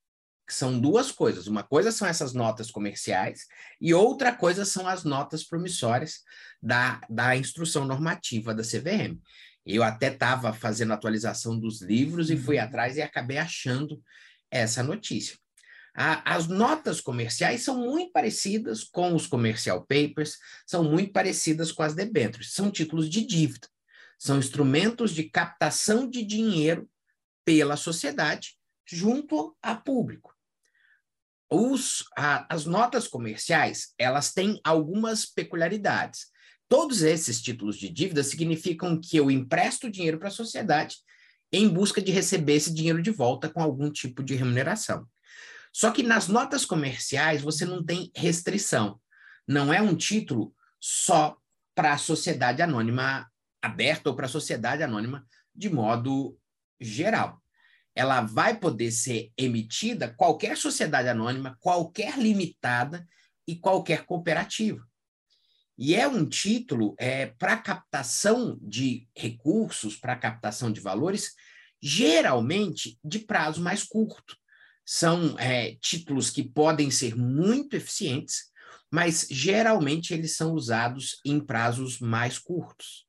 Que 0.49 0.55
são 0.55 0.81
duas 0.81 1.12
coisas. 1.12 1.47
Uma 1.47 1.62
coisa 1.62 1.93
são 1.93 2.09
essas 2.09 2.33
notas 2.33 2.71
comerciais 2.71 3.43
e 3.78 3.93
outra 3.93 4.35
coisa 4.35 4.64
são 4.64 4.88
as 4.88 5.05
notas 5.05 5.45
promissórias 5.45 6.23
da, 6.62 7.00
da 7.09 7.37
instrução 7.37 7.85
normativa 7.85 8.55
da 8.55 8.62
CVM. 8.62 9.21
Eu 9.67 9.83
até 9.83 10.11
estava 10.11 10.52
fazendo 10.55 10.95
atualização 10.95 11.59
dos 11.59 11.83
livros 11.83 12.31
e 12.31 12.37
fui 12.37 12.57
uhum. 12.57 12.64
atrás 12.64 12.97
e 12.97 13.02
acabei 13.02 13.37
achando 13.37 14.02
essa 14.50 14.83
notícia 14.83 15.37
as 16.25 16.47
notas 16.47 17.00
comerciais 17.00 17.62
são 17.62 17.76
muito 17.78 18.12
parecidas 18.12 18.85
com 18.85 19.14
os 19.14 19.26
commercial 19.26 19.85
papers, 19.85 20.38
são 20.64 20.85
muito 20.85 21.12
parecidas 21.12 21.73
com 21.73 21.83
as 21.83 21.95
debêntures, 21.95 22.52
são 22.52 22.71
títulos 22.71 23.11
de 23.11 23.26
dívida, 23.26 23.67
são 24.17 24.38
instrumentos 24.38 25.11
de 25.12 25.25
captação 25.25 26.09
de 26.09 26.23
dinheiro 26.23 26.88
pela 27.45 27.76
sociedade 27.76 28.57
junto 28.87 29.57
a 29.61 29.75
público. 29.75 30.38
Os, 31.50 32.05
a, 32.17 32.47
as 32.55 32.67
notas 32.67 33.09
comerciais, 33.09 33.95
elas 33.99 34.33
têm 34.33 34.61
algumas 34.62 35.25
peculiaridades. 35.25 36.26
Todos 36.69 37.02
esses 37.02 37.40
títulos 37.40 37.76
de 37.76 37.88
dívida 37.88 38.23
significam 38.23 39.00
que 39.00 39.17
eu 39.17 39.31
empresto 39.31 39.90
dinheiro 39.90 40.19
para 40.19 40.28
a 40.28 40.33
sociedade 40.33 40.97
em 41.50 41.67
busca 41.67 42.02
de 42.02 42.12
receber 42.12 42.57
esse 42.57 42.73
dinheiro 42.73 43.00
de 43.00 43.11
volta 43.11 43.49
com 43.49 43.62
algum 43.62 43.90
tipo 43.90 44.23
de 44.23 44.35
remuneração. 44.35 45.07
Só 45.73 45.90
que 45.90 46.02
nas 46.02 46.28
notas 46.28 46.64
comerciais 46.64 47.40
você 47.40 47.64
não 47.64 47.83
tem 47.83 48.11
restrição. 48.14 49.00
Não 49.47 49.73
é 49.73 49.81
um 49.81 49.97
título 49.97 50.55
só 50.78 51.37
para 51.75 51.93
a 51.93 51.99
sociedade 51.99 52.61
anônima 52.61 53.26
aberta 53.62 54.11
ou 54.11 54.17
para 54.17 54.26
a 54.26 54.31
sociedade 54.31 54.83
anônima 54.83 55.26
de 55.55 55.71
modo 55.71 56.38
geral. 56.81 57.43
Ela 57.99 58.21
vai 58.21 58.57
poder 58.57 58.90
ser 58.93 59.33
emitida 59.37 60.14
qualquer 60.14 60.57
sociedade 60.57 61.09
anônima, 61.09 61.57
qualquer 61.61 62.17
limitada 62.19 63.07
e 63.47 63.57
qualquer 63.57 64.05
cooperativa. 64.05 64.87
E 65.76 65.95
é 65.95 66.07
um 66.07 66.25
título 66.28 66.95
é, 66.99 67.26
para 67.26 67.57
captação 67.57 68.59
de 68.62 69.09
recursos, 69.17 69.97
para 69.97 70.17
captação 70.17 70.71
de 70.71 70.81
valores, 70.81 71.33
geralmente 71.83 72.99
de 73.02 73.21
prazo 73.21 73.61
mais 73.61 73.83
curto 73.83 74.37
são 74.90 75.38
é, 75.38 75.76
títulos 75.83 76.31
que 76.31 76.43
podem 76.43 76.90
ser 76.90 77.14
muito 77.14 77.76
eficientes, 77.76 78.45
mas 78.90 79.26
geralmente 79.31 80.14
eles 80.14 80.35
são 80.35 80.55
usados 80.55 81.21
em 81.26 81.38
prazos 81.38 82.00
mais 82.00 82.38
curtos. 82.38 83.07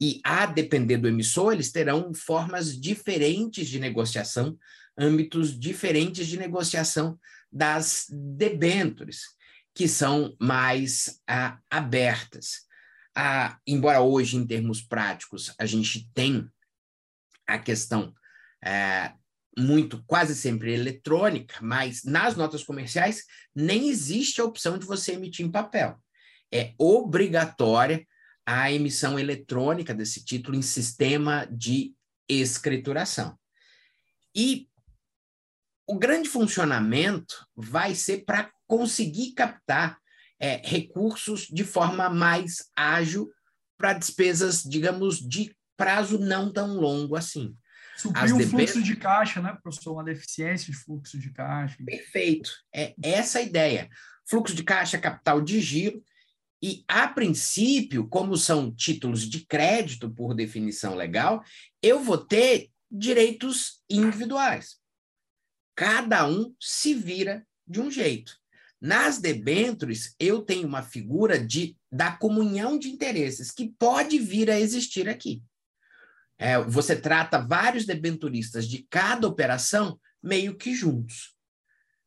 E 0.00 0.20
a 0.24 0.46
depender 0.46 0.98
do 0.98 1.08
emissor, 1.08 1.52
eles 1.52 1.70
terão 1.70 2.12
formas 2.12 2.78
diferentes 2.78 3.68
de 3.68 3.78
negociação, 3.78 4.58
âmbitos 4.98 5.58
diferentes 5.58 6.26
de 6.26 6.38
negociação 6.38 7.18
das 7.50 8.06
debêntures, 8.10 9.22
que 9.74 9.86
são 9.86 10.36
mais 10.40 11.20
ah, 11.28 11.58
abertas. 11.70 12.62
Ah, 13.14 13.58
embora 13.66 14.00
hoje, 14.00 14.36
em 14.36 14.46
termos 14.46 14.82
práticos, 14.82 15.54
a 15.58 15.66
gente 15.66 16.10
tem 16.12 16.48
a 17.46 17.58
questão 17.58 18.12
ah, 18.64 19.14
muito, 19.56 20.02
quase 20.06 20.34
sempre 20.34 20.72
eletrônica, 20.72 21.58
mas 21.62 22.02
nas 22.02 22.36
notas 22.36 22.64
comerciais 22.64 23.24
nem 23.54 23.88
existe 23.88 24.40
a 24.40 24.44
opção 24.44 24.76
de 24.76 24.84
você 24.84 25.12
emitir 25.12 25.46
em 25.46 25.50
papel. 25.50 25.96
É 26.52 26.72
obrigatória 26.78 28.04
a 28.46 28.70
emissão 28.70 29.18
eletrônica 29.18 29.94
desse 29.94 30.24
título 30.24 30.56
em 30.56 30.62
sistema 30.62 31.46
de 31.50 31.94
escrituração. 32.28 33.38
E 34.34 34.68
o 35.86 35.98
grande 35.98 36.28
funcionamento 36.28 37.46
vai 37.54 37.94
ser 37.94 38.24
para 38.24 38.50
conseguir 38.66 39.32
captar 39.32 39.98
é, 40.40 40.56
recursos 40.64 41.46
de 41.46 41.64
forma 41.64 42.08
mais 42.08 42.70
ágil 42.76 43.30
para 43.76 43.92
despesas, 43.92 44.62
digamos, 44.62 45.18
de 45.18 45.54
prazo 45.76 46.18
não 46.18 46.52
tão 46.52 46.74
longo 46.76 47.16
assim. 47.16 47.56
Suprir 47.96 48.34
um 48.34 48.40
fluxo 48.40 48.82
de 48.82 48.96
caixa, 48.96 49.40
né, 49.40 49.56
professor? 49.62 49.92
Uma 49.92 50.04
deficiência 50.04 50.72
de 50.72 50.78
fluxo 50.78 51.18
de 51.18 51.30
caixa. 51.30 51.76
Perfeito. 51.84 52.50
É 52.74 52.94
essa 53.02 53.38
a 53.38 53.42
ideia. 53.42 53.88
Fluxo 54.28 54.54
de 54.54 54.64
caixa, 54.64 54.98
capital 54.98 55.40
de 55.40 55.60
giro. 55.60 56.02
E, 56.66 56.82
a 56.88 57.06
princípio, 57.06 58.08
como 58.08 58.38
são 58.38 58.74
títulos 58.74 59.28
de 59.28 59.44
crédito, 59.44 60.08
por 60.08 60.32
definição 60.34 60.94
legal, 60.94 61.44
eu 61.82 62.02
vou 62.02 62.16
ter 62.16 62.70
direitos 62.90 63.82
individuais. 63.86 64.78
Cada 65.76 66.26
um 66.26 66.54
se 66.58 66.94
vira 66.94 67.46
de 67.68 67.82
um 67.82 67.90
jeito. 67.90 68.38
Nas 68.80 69.18
debêntures, 69.18 70.14
eu 70.18 70.40
tenho 70.40 70.66
uma 70.66 70.82
figura 70.82 71.38
de, 71.38 71.76
da 71.92 72.12
comunhão 72.12 72.78
de 72.78 72.88
interesses 72.88 73.50
que 73.50 73.74
pode 73.78 74.18
vir 74.18 74.50
a 74.50 74.58
existir 74.58 75.06
aqui. 75.06 75.42
É, 76.38 76.58
você 76.58 76.96
trata 76.96 77.46
vários 77.46 77.84
debenturistas 77.84 78.66
de 78.66 78.86
cada 78.88 79.28
operação 79.28 80.00
meio 80.22 80.56
que 80.56 80.74
juntos. 80.74 81.34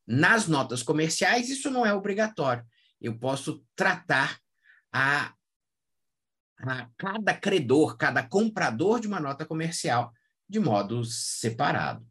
Nas 0.04 0.48
notas 0.48 0.82
comerciais, 0.82 1.48
isso 1.48 1.70
não 1.70 1.86
é 1.86 1.94
obrigatório. 1.94 2.66
Eu 3.00 3.16
posso 3.16 3.64
tratar 3.76 4.40
a, 4.98 5.32
a 6.58 6.88
cada 6.96 7.32
credor, 7.34 7.96
cada 7.96 8.22
comprador 8.22 8.98
de 9.00 9.06
uma 9.06 9.20
nota 9.20 9.46
comercial 9.46 10.12
de 10.48 10.58
modo 10.58 11.04
separado. 11.04 12.04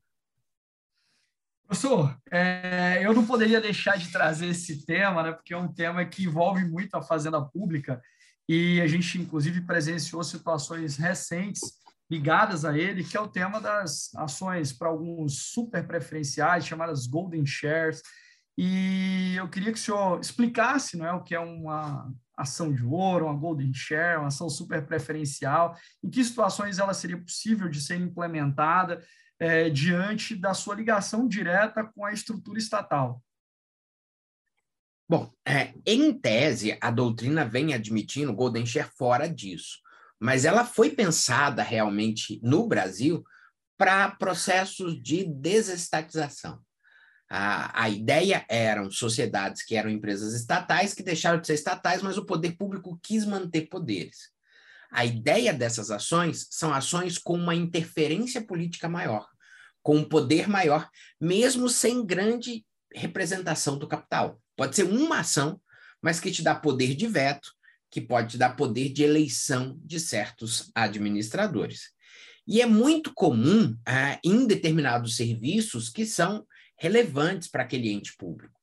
Professor, 1.65 2.17
é, 2.32 3.01
eu 3.01 3.13
não 3.13 3.25
poderia 3.25 3.60
deixar 3.60 3.98
de 3.98 4.10
trazer 4.10 4.48
esse 4.48 4.86
tema, 4.86 5.22
né, 5.22 5.32
porque 5.34 5.53
é 5.53 5.58
um 5.58 5.74
tema 5.74 6.06
que 6.06 6.24
envolve 6.24 6.63
muito 6.63 6.96
a 6.96 7.01
fazenda 7.01 7.41
pública 7.41 8.01
e 8.48 8.79
a 8.79 8.88
gente, 8.88 9.20
inclusive, 9.20 9.65
presenciou 9.65 10.24
situações 10.24 10.96
recentes 10.96 11.60
ligadas 12.10 12.63
a 12.63 12.77
ele, 12.77 13.03
que 13.03 13.17
é 13.17 13.20
o 13.20 13.27
tema 13.27 13.60
das 13.60 14.15
ações 14.15 14.72
para 14.72 14.88
alguns 14.88 15.51
super 15.51 15.86
preferenciais, 15.86 16.65
chamadas 16.65 17.06
Golden 17.06 17.46
Shares. 17.46 18.01
E 18.58 19.36
eu 19.36 19.50
queria 19.50 19.74
que 19.74 19.77
o 19.77 19.82
senhor 19.82 20.22
explicasse 20.22 20.96
não 20.96 21.06
é, 21.06 21.12
o 21.12 21.22
que 21.22 21.36
é 21.36 21.39
uma 21.39 22.10
ação 22.38 22.72
de 22.72 22.86
ouro, 22.86 23.25
uma 23.25 23.34
Golden 23.34 23.74
Share, 23.74 24.20
uma 24.20 24.27
ação 24.27 24.50
super 24.50 24.86
preferencial, 24.86 25.75
em 26.03 26.10
que 26.10 26.24
situações 26.24 26.77
ela 26.77 26.94
seria 26.94 27.17
possível 27.20 27.67
de 27.67 27.82
ser 27.82 27.96
implementada 27.96 29.03
é, 29.39 29.70
diante 29.70 30.36
da 30.36 30.53
sua 30.53 30.75
ligação 30.75 31.27
direta 31.27 31.84
com 31.84 32.06
a 32.06 32.13
estrutura 32.13 32.60
estatal? 32.60 33.22
Bom, 35.10 35.32
é, 35.48 35.74
em 35.86 36.13
tese, 36.13 36.77
a 36.82 36.91
doutrina 36.91 37.46
vem 37.46 37.74
admitindo 37.74 38.34
Golden 38.34 38.65
Share 38.65 38.89
fora 38.98 39.27
disso, 39.27 39.79
mas 40.20 40.46
ela 40.46 40.65
foi 40.65 40.91
pensada 40.91 41.63
realmente 41.63 42.39
no 42.44 42.67
Brasil 42.67 43.24
para 43.77 44.12
processos 44.12 45.01
de 45.01 45.24
desestatização. 45.24 46.62
A, 47.29 47.84
a 47.84 47.89
ideia 47.89 48.46
eram 48.48 48.89
sociedades 48.89 49.63
que 49.63 49.75
eram 49.75 49.89
empresas 49.89 50.34
estatais 50.34 50.93
que 50.93 51.03
deixaram 51.03 51.39
de 51.39 51.48
ser 51.48 51.55
estatais, 51.55 52.01
mas 52.01 52.17
o 52.17 52.25
poder 52.25 52.55
público 52.55 53.00
quis 53.03 53.25
manter 53.25 53.67
poderes. 53.67 54.31
A 54.89 55.05
ideia 55.05 55.53
dessas 55.53 55.91
ações 55.91 56.48
são 56.50 56.74
ações 56.74 57.17
com 57.17 57.34
uma 57.34 57.53
interferência 57.53 58.41
política 58.41 58.88
maior, 58.88 59.27
com 59.84 59.98
um 59.98 60.03
poder 60.07 60.48
maior, 60.48 60.89
mesmo 61.19 61.67
sem 61.67 62.05
grande 62.05 62.65
representação 62.93 63.77
do 63.77 63.88
capital. 63.88 64.41
Pode 64.55 64.75
ser 64.75 64.84
uma 64.84 65.19
ação, 65.19 65.60
mas 66.01 66.19
que 66.19 66.31
te 66.31 66.41
dá 66.41 66.55
poder 66.55 66.95
de 66.95 67.08
veto, 67.08 67.52
que 67.91 67.99
pode 67.99 68.32
te 68.32 68.38
dar 68.38 68.56
poder 68.56 68.89
de 68.89 69.04
eleição 69.04 69.78
de 69.84 69.99
certos 69.99 70.71
administradores. 70.73 71.91
E 72.47 72.62
é 72.62 72.65
muito 72.65 73.13
comum 73.13 73.78
ah, 73.86 74.17
em 74.23 74.47
determinados 74.47 75.17
serviços 75.17 75.89
que 75.89 76.06
são 76.06 76.45
relevantes 76.78 77.48
para 77.48 77.63
aquele 77.63 77.92
ente 77.92 78.16
público. 78.16 78.58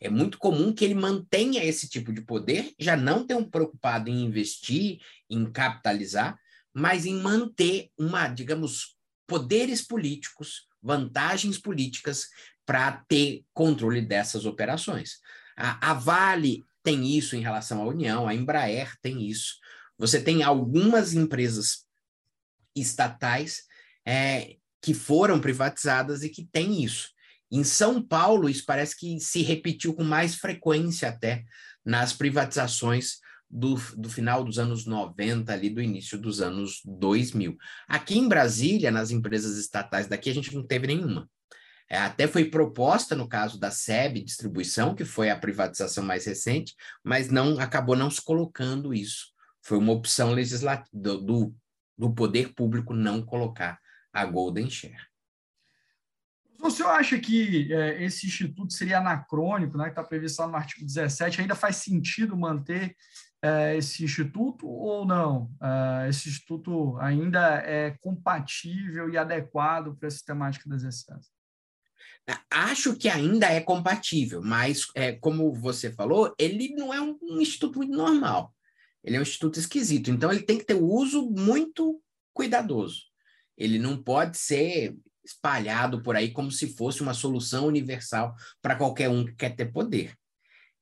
É 0.00 0.10
muito 0.10 0.36
comum 0.36 0.72
que 0.72 0.84
ele 0.84 0.94
mantenha 0.94 1.64
esse 1.64 1.88
tipo 1.88 2.12
de 2.12 2.20
poder, 2.20 2.74
já 2.78 2.96
não 2.96 3.24
tenham 3.24 3.48
preocupado 3.48 4.10
em 4.10 4.24
investir, 4.24 5.00
em 5.30 5.50
capitalizar, 5.50 6.36
mas 6.74 7.06
em 7.06 7.14
manter 7.14 7.90
uma, 7.96 8.26
digamos, 8.26 8.96
poderes 9.26 9.80
políticos, 9.80 10.66
vantagens 10.82 11.56
políticas 11.56 12.28
para 12.66 13.04
ter 13.08 13.44
controle 13.54 14.02
dessas 14.02 14.44
operações. 14.44 15.20
A, 15.56 15.92
a 15.92 15.94
Vale 15.94 16.64
tem 16.82 17.16
isso 17.16 17.36
em 17.36 17.40
relação 17.40 17.80
à 17.80 17.86
União, 17.86 18.26
a 18.26 18.34
Embraer 18.34 18.96
tem 19.00 19.22
isso. 19.22 19.58
Você 19.96 20.20
tem 20.20 20.42
algumas 20.42 21.14
empresas 21.14 21.86
estatais 22.74 23.62
é, 24.04 24.56
que 24.80 24.94
foram 24.94 25.40
privatizadas 25.40 26.22
e 26.22 26.28
que 26.28 26.44
têm 26.44 26.82
isso. 26.82 27.10
Em 27.52 27.62
São 27.62 28.02
Paulo, 28.02 28.48
isso 28.48 28.64
parece 28.66 28.98
que 28.98 29.20
se 29.20 29.42
repetiu 29.42 29.92
com 29.92 30.02
mais 30.02 30.34
frequência 30.34 31.10
até 31.10 31.44
nas 31.84 32.14
privatizações 32.14 33.18
do, 33.50 33.74
do 33.94 34.08
final 34.08 34.42
dos 34.42 34.58
anos 34.58 34.86
90, 34.86 35.52
ali 35.52 35.68
do 35.68 35.82
início 35.82 36.16
dos 36.16 36.40
anos 36.40 36.80
2000. 36.86 37.54
Aqui 37.86 38.18
em 38.18 38.26
Brasília, 38.26 38.90
nas 38.90 39.10
empresas 39.10 39.58
estatais 39.58 40.06
daqui, 40.06 40.30
a 40.30 40.34
gente 40.34 40.54
não 40.54 40.66
teve 40.66 40.86
nenhuma. 40.86 41.28
É, 41.90 41.98
até 41.98 42.26
foi 42.26 42.46
proposta 42.46 43.14
no 43.14 43.28
caso 43.28 43.60
da 43.60 43.70
SEB 43.70 44.24
Distribuição, 44.24 44.94
que 44.94 45.04
foi 45.04 45.28
a 45.28 45.38
privatização 45.38 46.02
mais 46.02 46.24
recente, 46.24 46.74
mas 47.04 47.28
não 47.28 47.60
acabou 47.60 47.94
não 47.94 48.10
se 48.10 48.24
colocando 48.24 48.94
isso. 48.94 49.26
Foi 49.60 49.76
uma 49.76 49.92
opção 49.92 50.32
legislativa 50.32 50.88
do, 50.94 51.54
do 51.98 52.14
poder 52.14 52.54
público 52.54 52.94
não 52.94 53.20
colocar 53.20 53.78
a 54.10 54.24
Golden 54.24 54.70
Share. 54.70 55.11
O 56.62 56.70
senhor 56.70 56.90
acha 56.90 57.18
que 57.18 57.72
é, 57.72 58.04
esse 58.04 58.26
instituto 58.26 58.72
seria 58.72 58.98
anacrônico, 58.98 59.76
né, 59.76 59.84
que 59.84 59.90
está 59.90 60.04
previsto 60.04 60.40
lá 60.40 60.46
no 60.46 60.56
artigo 60.56 60.86
17, 60.86 61.40
ainda 61.40 61.56
faz 61.56 61.76
sentido 61.76 62.36
manter 62.36 62.96
é, 63.42 63.76
esse 63.76 64.04
instituto 64.04 64.68
ou 64.68 65.04
não? 65.04 65.50
É, 65.60 66.08
esse 66.08 66.28
instituto 66.28 66.96
ainda 67.00 67.56
é 67.56 67.90
compatível 68.00 69.10
e 69.10 69.18
adequado 69.18 69.96
para 69.96 70.06
a 70.06 70.10
sistemática 70.10 70.68
das 70.68 70.84
excessos? 70.84 71.32
Acho 72.48 72.94
que 72.94 73.08
ainda 73.08 73.46
é 73.46 73.60
compatível, 73.60 74.40
mas, 74.40 74.86
é, 74.94 75.10
como 75.10 75.52
você 75.52 75.92
falou, 75.92 76.32
ele 76.38 76.68
não 76.76 76.94
é 76.94 77.00
um, 77.00 77.18
um 77.20 77.40
instituto 77.40 77.78
muito 77.78 77.92
normal. 77.92 78.54
Ele 79.02 79.16
é 79.16 79.18
um 79.18 79.22
instituto 79.22 79.58
esquisito. 79.58 80.12
Então, 80.12 80.30
ele 80.30 80.42
tem 80.42 80.58
que 80.58 80.64
ter 80.64 80.74
o 80.74 80.86
uso 80.86 81.28
muito 81.28 82.00
cuidadoso. 82.32 83.02
Ele 83.58 83.80
não 83.80 84.00
pode 84.00 84.38
ser 84.38 84.96
espalhado 85.24 86.02
por 86.02 86.16
aí 86.16 86.30
como 86.30 86.50
se 86.50 86.74
fosse 86.74 87.02
uma 87.02 87.14
solução 87.14 87.66
universal 87.66 88.34
para 88.60 88.76
qualquer 88.76 89.08
um 89.08 89.24
que 89.24 89.34
quer 89.34 89.54
ter 89.54 89.72
poder. 89.72 90.14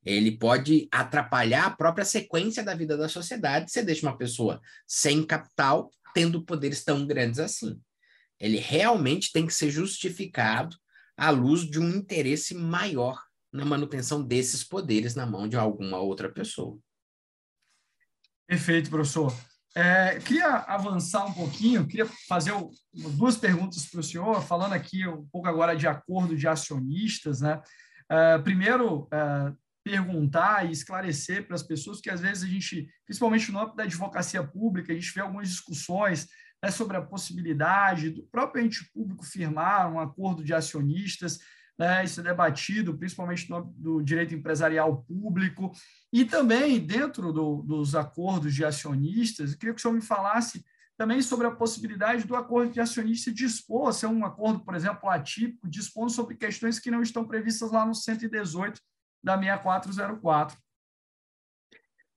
Ele 0.05 0.33
pode 0.39 0.89
atrapalhar 0.91 1.67
a 1.67 1.71
própria 1.71 2.05
sequência 2.05 2.63
da 2.63 2.75
vida 2.75 2.97
da 2.97 3.09
sociedade. 3.09 3.71
Você 3.71 3.83
deixa 3.83 4.07
uma 4.07 4.17
pessoa 4.17 4.61
sem 4.87 5.25
capital 5.25 5.91
tendo 6.15 6.45
poderes 6.45 6.83
tão 6.83 7.07
grandes 7.07 7.39
assim. 7.39 7.81
Ele 8.39 8.57
realmente 8.57 9.31
tem 9.33 9.47
que 9.47 9.53
ser 9.53 9.71
justificado 9.71 10.77
à 11.17 11.29
luz 11.29 11.69
de 11.69 11.79
um 11.79 11.89
interesse 11.91 12.55
maior 12.55 13.23
na 13.53 13.65
manutenção 13.65 14.23
desses 14.23 14.65
poderes 14.65 15.15
na 15.15 15.27
mão 15.27 15.47
de 15.47 15.57
alguma 15.57 15.99
outra 15.99 16.31
pessoa. 16.33 16.79
Perfeito, 18.47 18.89
professor. 18.89 19.33
É, 19.77 20.19
queria 20.19 20.49
avançar 20.49 21.25
um 21.27 21.33
pouquinho, 21.33 21.87
queria 21.87 22.07
fazer 22.29 22.53
duas 22.93 23.37
perguntas 23.37 23.87
para 23.87 24.01
o 24.01 24.03
senhor, 24.03 24.43
falando 24.43 24.73
aqui 24.73 25.07
um 25.07 25.27
pouco 25.31 25.47
agora 25.47 25.77
de 25.77 25.87
acordo 25.87 26.37
de 26.37 26.49
acionistas. 26.49 27.41
Né? 27.41 27.61
É, 28.11 28.39
primeiro, 28.39 29.09
é, 29.13 29.53
perguntar 29.85 30.67
e 30.67 30.73
esclarecer 30.73 31.47
para 31.47 31.55
as 31.55 31.63
pessoas 31.63 32.01
que 32.01 32.11
às 32.11 32.21
vezes 32.21 32.43
a 32.43 32.47
gente, 32.47 32.89
principalmente 33.05 33.53
no 33.53 33.61
âmbito 33.61 33.77
da 33.77 33.85
advocacia 33.85 34.43
pública, 34.43 34.93
a 34.93 34.95
gente 34.95 35.13
vê 35.15 35.21
algumas 35.21 35.49
discussões 35.49 36.27
né, 36.63 36.71
sobre 36.71 36.97
a 36.97 37.03
possibilidade 37.03 38.11
do 38.11 38.25
próprio 38.25 38.65
ente 38.65 38.91
público 38.93 39.25
firmar 39.25 39.91
um 39.91 40.01
acordo 40.01 40.45
de 40.45 40.53
acionistas 40.53 41.39
né, 41.81 42.05
isso 42.05 42.21
é 42.21 42.23
debatido, 42.23 42.99
principalmente 42.99 43.49
no 43.49 43.63
do 43.75 44.03
direito 44.03 44.35
empresarial 44.35 45.03
público, 45.05 45.73
e 46.13 46.27
também 46.27 46.79
dentro 46.79 47.33
do, 47.33 47.63
dos 47.63 47.95
acordos 47.95 48.55
de 48.55 48.63
acionistas, 48.63 49.53
eu 49.53 49.59
queria 49.59 49.73
que 49.73 49.79
o 49.79 49.83
senhor 49.83 49.95
me 49.95 50.03
falasse 50.03 50.63
também 50.99 51.23
sobre 51.23 51.47
a 51.47 51.51
possibilidade 51.51 52.27
do 52.27 52.37
acordo 52.37 52.71
de 52.71 52.81
acionista 52.81 53.33
dispor, 53.33 53.95
ser 53.95 54.09
um 54.09 54.27
acordo, 54.27 54.63
por 54.63 54.75
exemplo, 54.75 55.09
atípico, 55.09 55.67
dispondo 55.67 56.11
sobre 56.11 56.37
questões 56.37 56.79
que 56.79 56.91
não 56.91 57.01
estão 57.01 57.27
previstas 57.27 57.73
lá 57.73 57.87
no 57.87 57.95
118 57.95 58.79
da 59.25 59.39
6404. 59.39 60.59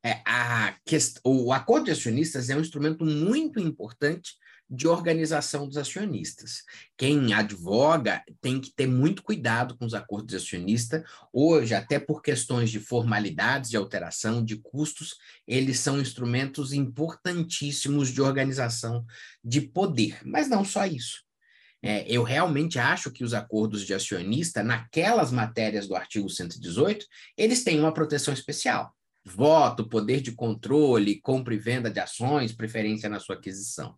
É, 0.06 0.22
a 0.26 0.76
quest... 0.86 1.22
O 1.24 1.54
acordo 1.54 1.86
de 1.86 1.92
acionistas 1.92 2.50
é 2.50 2.58
um 2.58 2.60
instrumento 2.60 3.06
muito 3.06 3.62
importante 3.62 4.34
de 4.74 4.88
organização 4.88 5.68
dos 5.68 5.78
acionistas. 5.78 6.64
Quem 6.98 7.32
advoga 7.32 8.24
tem 8.42 8.60
que 8.60 8.74
ter 8.74 8.88
muito 8.88 9.22
cuidado 9.22 9.78
com 9.78 9.86
os 9.86 9.94
acordos 9.94 10.32
de 10.32 10.38
acionista. 10.38 11.06
Hoje, 11.32 11.76
até 11.76 12.00
por 12.00 12.24
questões 12.24 12.72
de 12.72 12.80
formalidades, 12.80 13.70
de 13.70 13.78
alteração, 13.78 14.44
de 14.44 14.58
custos, 14.58 15.16
eles 15.48 15.80
são 15.80 16.02
instrumentos 16.02 16.74
importantíssimos 16.74 18.10
de 18.10 18.22
organização 18.22 19.06
de 19.44 19.62
poder. 19.62 20.20
Mas 20.26 20.50
não 20.50 20.66
só 20.66 20.88
isso. 20.88 21.22
É, 21.80 22.04
eu 22.08 22.24
realmente 22.24 22.80
acho 22.80 23.12
que 23.12 23.24
os 23.24 23.34
acordos 23.34 23.86
de 23.86 23.94
acionista, 23.94 24.64
naquelas 24.64 25.32
matérias 25.32 25.88
do 25.88 25.96
artigo 25.96 26.30
118, 26.30 27.06
eles 27.38 27.64
têm 27.64 27.80
uma 27.80 27.94
proteção 27.94 28.34
especial. 28.34 28.92
Voto, 29.24 29.88
poder 29.88 30.20
de 30.20 30.32
controle, 30.32 31.22
compra 31.22 31.54
e 31.54 31.58
venda 31.58 31.92
de 31.92 32.00
ações, 32.00 32.54
preferência 32.54 33.08
na 33.08 33.20
sua 33.20 33.36
aquisição. 33.36 33.96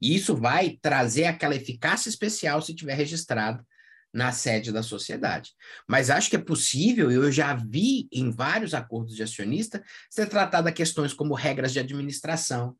E 0.00 0.14
isso 0.14 0.34
vai 0.34 0.78
trazer 0.80 1.26
aquela 1.26 1.54
eficácia 1.54 2.08
especial 2.08 2.62
se 2.62 2.74
tiver 2.74 2.94
registrado 2.94 3.64
na 4.12 4.32
sede 4.32 4.72
da 4.72 4.82
sociedade. 4.82 5.52
Mas 5.88 6.10
acho 6.10 6.30
que 6.30 6.36
é 6.36 6.40
possível, 6.40 7.10
eu 7.10 7.30
já 7.30 7.54
vi 7.54 8.08
em 8.10 8.30
vários 8.30 8.74
acordos 8.74 9.14
de 9.14 9.22
acionista, 9.22 9.84
ser 10.10 10.28
tratada 10.28 10.72
questões 10.72 11.12
como 11.12 11.34
regras 11.34 11.72
de 11.72 11.78
administração, 11.78 12.76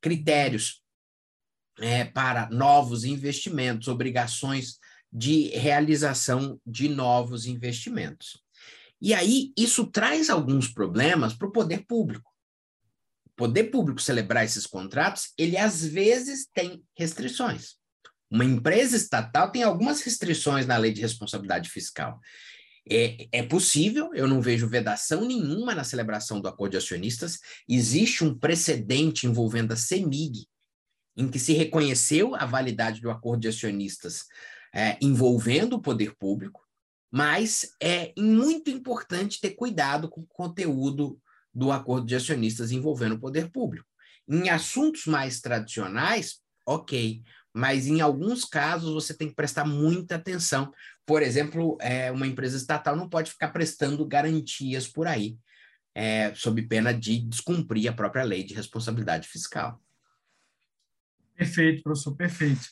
critérios 0.00 0.82
é, 1.78 2.04
para 2.04 2.48
novos 2.50 3.04
investimentos, 3.04 3.88
obrigações 3.88 4.78
de 5.12 5.48
realização 5.48 6.60
de 6.66 6.88
novos 6.88 7.46
investimentos. 7.46 8.42
E 9.00 9.14
aí, 9.14 9.52
isso 9.56 9.86
traz 9.86 10.28
alguns 10.28 10.68
problemas 10.68 11.32
para 11.32 11.48
o 11.48 11.52
poder 11.52 11.86
público 11.86 12.29
poder 13.40 13.64
público 13.70 14.02
celebrar 14.02 14.44
esses 14.44 14.66
contratos, 14.66 15.32
ele 15.38 15.56
às 15.56 15.82
vezes 15.82 16.46
tem 16.52 16.84
restrições. 16.94 17.76
Uma 18.30 18.44
empresa 18.44 18.98
estatal 18.98 19.50
tem 19.50 19.62
algumas 19.62 20.02
restrições 20.02 20.66
na 20.66 20.76
lei 20.76 20.92
de 20.92 21.00
responsabilidade 21.00 21.70
fiscal. 21.70 22.20
É, 22.88 23.28
é, 23.32 23.42
possível, 23.42 24.10
eu 24.12 24.28
não 24.28 24.42
vejo 24.42 24.68
vedação 24.68 25.24
nenhuma 25.24 25.74
na 25.74 25.84
celebração 25.84 26.38
do 26.38 26.48
acordo 26.48 26.72
de 26.72 26.76
acionistas. 26.76 27.38
Existe 27.66 28.22
um 28.22 28.38
precedente 28.38 29.26
envolvendo 29.26 29.72
a 29.72 29.76
CEMIG, 29.76 30.46
em 31.16 31.26
que 31.26 31.38
se 31.38 31.54
reconheceu 31.54 32.34
a 32.34 32.44
validade 32.44 33.00
do 33.00 33.10
acordo 33.10 33.40
de 33.40 33.48
acionistas 33.48 34.26
é, 34.74 34.98
envolvendo 35.00 35.76
o 35.76 35.82
poder 35.82 36.14
público, 36.14 36.60
mas 37.10 37.74
é 37.82 38.12
muito 38.18 38.70
importante 38.70 39.40
ter 39.40 39.52
cuidado 39.52 40.10
com 40.10 40.20
o 40.20 40.26
conteúdo 40.26 41.18
do 41.52 41.72
acordo 41.72 42.06
de 42.06 42.14
acionistas 42.14 42.70
envolvendo 42.70 43.16
o 43.16 43.20
poder 43.20 43.50
público. 43.50 43.86
Em 44.28 44.48
assuntos 44.48 45.06
mais 45.06 45.40
tradicionais, 45.40 46.40
ok, 46.66 47.22
mas 47.52 47.86
em 47.86 48.00
alguns 48.00 48.44
casos 48.44 48.94
você 48.94 49.12
tem 49.12 49.28
que 49.28 49.34
prestar 49.34 49.64
muita 49.64 50.14
atenção. 50.16 50.72
Por 51.04 51.22
exemplo, 51.22 51.76
é, 51.80 52.10
uma 52.12 52.26
empresa 52.26 52.56
estatal 52.56 52.94
não 52.94 53.08
pode 53.08 53.32
ficar 53.32 53.48
prestando 53.48 54.06
garantias 54.06 54.86
por 54.86 55.06
aí, 55.06 55.36
é, 55.94 56.32
sob 56.34 56.62
pena 56.62 56.94
de 56.94 57.18
descumprir 57.20 57.90
a 57.90 57.94
própria 57.94 58.22
lei 58.22 58.44
de 58.44 58.54
responsabilidade 58.54 59.26
fiscal. 59.26 59.82
Perfeito, 61.34 61.82
professor, 61.82 62.14
perfeito. 62.14 62.68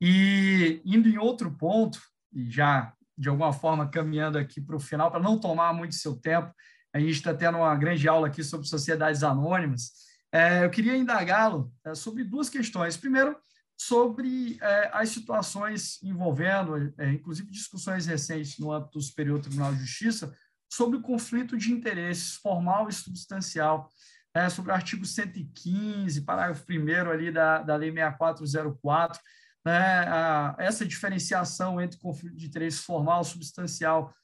E 0.00 0.80
indo 0.84 1.08
em 1.08 1.18
outro 1.18 1.50
ponto, 1.56 2.00
já 2.48 2.94
de 3.16 3.28
alguma 3.28 3.52
forma 3.52 3.88
caminhando 3.88 4.38
aqui 4.38 4.60
para 4.60 4.76
o 4.76 4.80
final, 4.80 5.10
para 5.10 5.20
não 5.20 5.38
tomar 5.38 5.72
muito 5.74 5.94
seu 5.94 6.16
tempo, 6.16 6.52
a 6.92 7.00
gente 7.00 7.12
está 7.12 7.32
tendo 7.32 7.58
uma 7.58 7.74
grande 7.74 8.06
aula 8.06 8.26
aqui 8.26 8.44
sobre 8.44 8.66
sociedades 8.66 9.22
anônimas. 9.22 9.92
É, 10.30 10.64
eu 10.64 10.70
queria 10.70 10.96
indagá-lo 10.96 11.72
é, 11.84 11.94
sobre 11.94 12.24
duas 12.24 12.48
questões. 12.48 12.96
Primeiro, 12.96 13.36
sobre 13.76 14.58
é, 14.60 14.90
as 14.92 15.08
situações 15.08 16.02
envolvendo, 16.02 16.92
é, 16.98 17.10
inclusive 17.12 17.50
discussões 17.50 18.06
recentes 18.06 18.58
no 18.58 18.72
âmbito 18.72 18.98
do 18.98 19.02
Superior 19.02 19.40
Tribunal 19.40 19.74
de 19.74 19.80
Justiça, 19.80 20.34
sobre 20.70 20.98
o 20.98 21.02
conflito 21.02 21.56
de 21.56 21.72
interesses 21.72 22.36
formal 22.36 22.88
e 22.88 22.92
substancial, 22.92 23.90
é, 24.34 24.48
sobre 24.48 24.70
o 24.70 24.74
artigo 24.74 25.04
115, 25.04 26.22
parágrafo 26.22 26.64
1 26.70 27.10
ali 27.10 27.30
da, 27.30 27.58
da 27.58 27.76
Lei 27.76 27.92
6404, 27.92 29.20
né, 29.64 30.08
a, 30.08 30.56
essa 30.58 30.86
diferenciação 30.86 31.80
entre 31.80 31.98
conflito 31.98 32.36
de 32.36 32.46
interesses 32.46 32.80
formal 32.80 33.22
e 33.22 33.26
substancial 33.26 34.14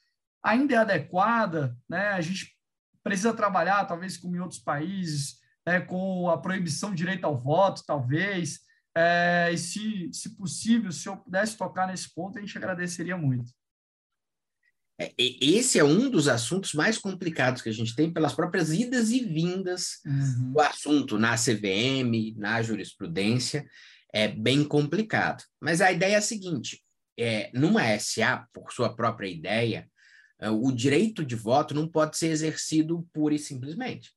ainda 0.43 0.75
é 0.75 0.79
adequada, 0.79 1.77
né? 1.89 2.09
A 2.09 2.21
gente 2.21 2.58
precisa 3.09 3.35
trabalhar, 3.35 3.85
talvez, 3.85 4.16
como 4.16 4.37
em 4.37 4.40
outros 4.40 4.61
países, 4.61 5.38
né, 5.66 5.81
com 5.81 6.29
a 6.29 6.38
proibição 6.38 6.90
do 6.90 6.97
direito 6.97 7.25
ao 7.25 7.37
voto, 7.37 7.83
talvez. 7.87 8.61
É, 8.97 9.51
e 9.53 9.59
se, 9.59 10.11
se 10.12 10.37
possível, 10.37 10.92
se 10.92 11.09
eu 11.09 11.16
pudesse 11.16 11.57
tocar 11.57 11.87
nesse 11.87 12.12
ponto, 12.14 12.38
a 12.38 12.40
gente 12.40 12.57
agradeceria 12.57 13.16
muito. 13.16 13.53
É, 15.01 15.12
esse 15.16 15.79
é 15.79 15.85
um 15.85 16.11
dos 16.11 16.27
assuntos 16.27 16.75
mais 16.75 16.99
complicados 16.99 17.62
que 17.62 17.68
a 17.68 17.73
gente 17.73 17.94
tem 17.94 18.12
pelas 18.12 18.35
próprias 18.35 18.73
idas 18.73 19.11
e 19.11 19.21
vindas 19.21 20.01
uhum. 20.05 20.53
do 20.53 20.61
assunto 20.61 21.18
na 21.18 21.37
CVM, 21.37 22.35
na 22.37 22.61
jurisprudência, 22.62 23.64
é 24.12 24.27
bem 24.27 24.64
complicado. 24.64 25.44
Mas 25.61 25.81
a 25.81 25.92
ideia 25.92 26.14
é 26.14 26.18
a 26.18 26.23
seguinte: 26.23 26.83
é, 27.18 27.51
numa 27.55 27.97
SA, 27.99 28.47
por 28.53 28.73
sua 28.73 28.94
própria 28.94 29.29
ideia, 29.29 29.88
o 30.40 30.70
direito 30.70 31.24
de 31.24 31.35
voto 31.35 31.74
não 31.74 31.88
pode 31.88 32.16
ser 32.16 32.29
exercido 32.29 33.07
pura 33.12 33.35
e 33.35 33.38
simplesmente. 33.38 34.12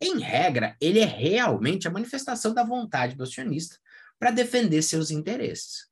Em 0.00 0.18
regra, 0.18 0.76
ele 0.80 0.98
é 0.98 1.04
realmente 1.04 1.88
a 1.88 1.90
manifestação 1.90 2.52
da 2.52 2.62
vontade 2.62 3.16
do 3.16 3.22
acionista 3.22 3.76
para 4.18 4.30
defender 4.30 4.82
seus 4.82 5.10
interesses. 5.10 5.86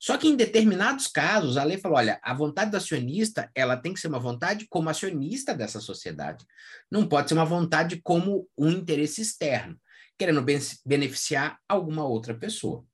Só 0.00 0.18
que 0.18 0.28
em 0.28 0.36
determinados 0.36 1.06
casos, 1.06 1.56
a 1.56 1.64
lei 1.64 1.78
falou, 1.78 1.96
olha, 1.96 2.18
a 2.22 2.34
vontade 2.34 2.70
do 2.70 2.76
acionista, 2.76 3.50
ela 3.54 3.76
tem 3.76 3.94
que 3.94 4.00
ser 4.00 4.08
uma 4.08 4.18
vontade 4.18 4.66
como 4.68 4.90
acionista 4.90 5.54
dessa 5.54 5.80
sociedade. 5.80 6.44
Não 6.90 7.06
pode 7.06 7.28
ser 7.28 7.34
uma 7.34 7.44
vontade 7.44 8.00
como 8.02 8.48
um 8.58 8.70
interesse 8.70 9.22
externo, 9.22 9.80
querendo 10.18 10.44
beneficiar 10.84 11.58
alguma 11.68 12.04
outra 12.04 12.34
pessoa 12.34 12.84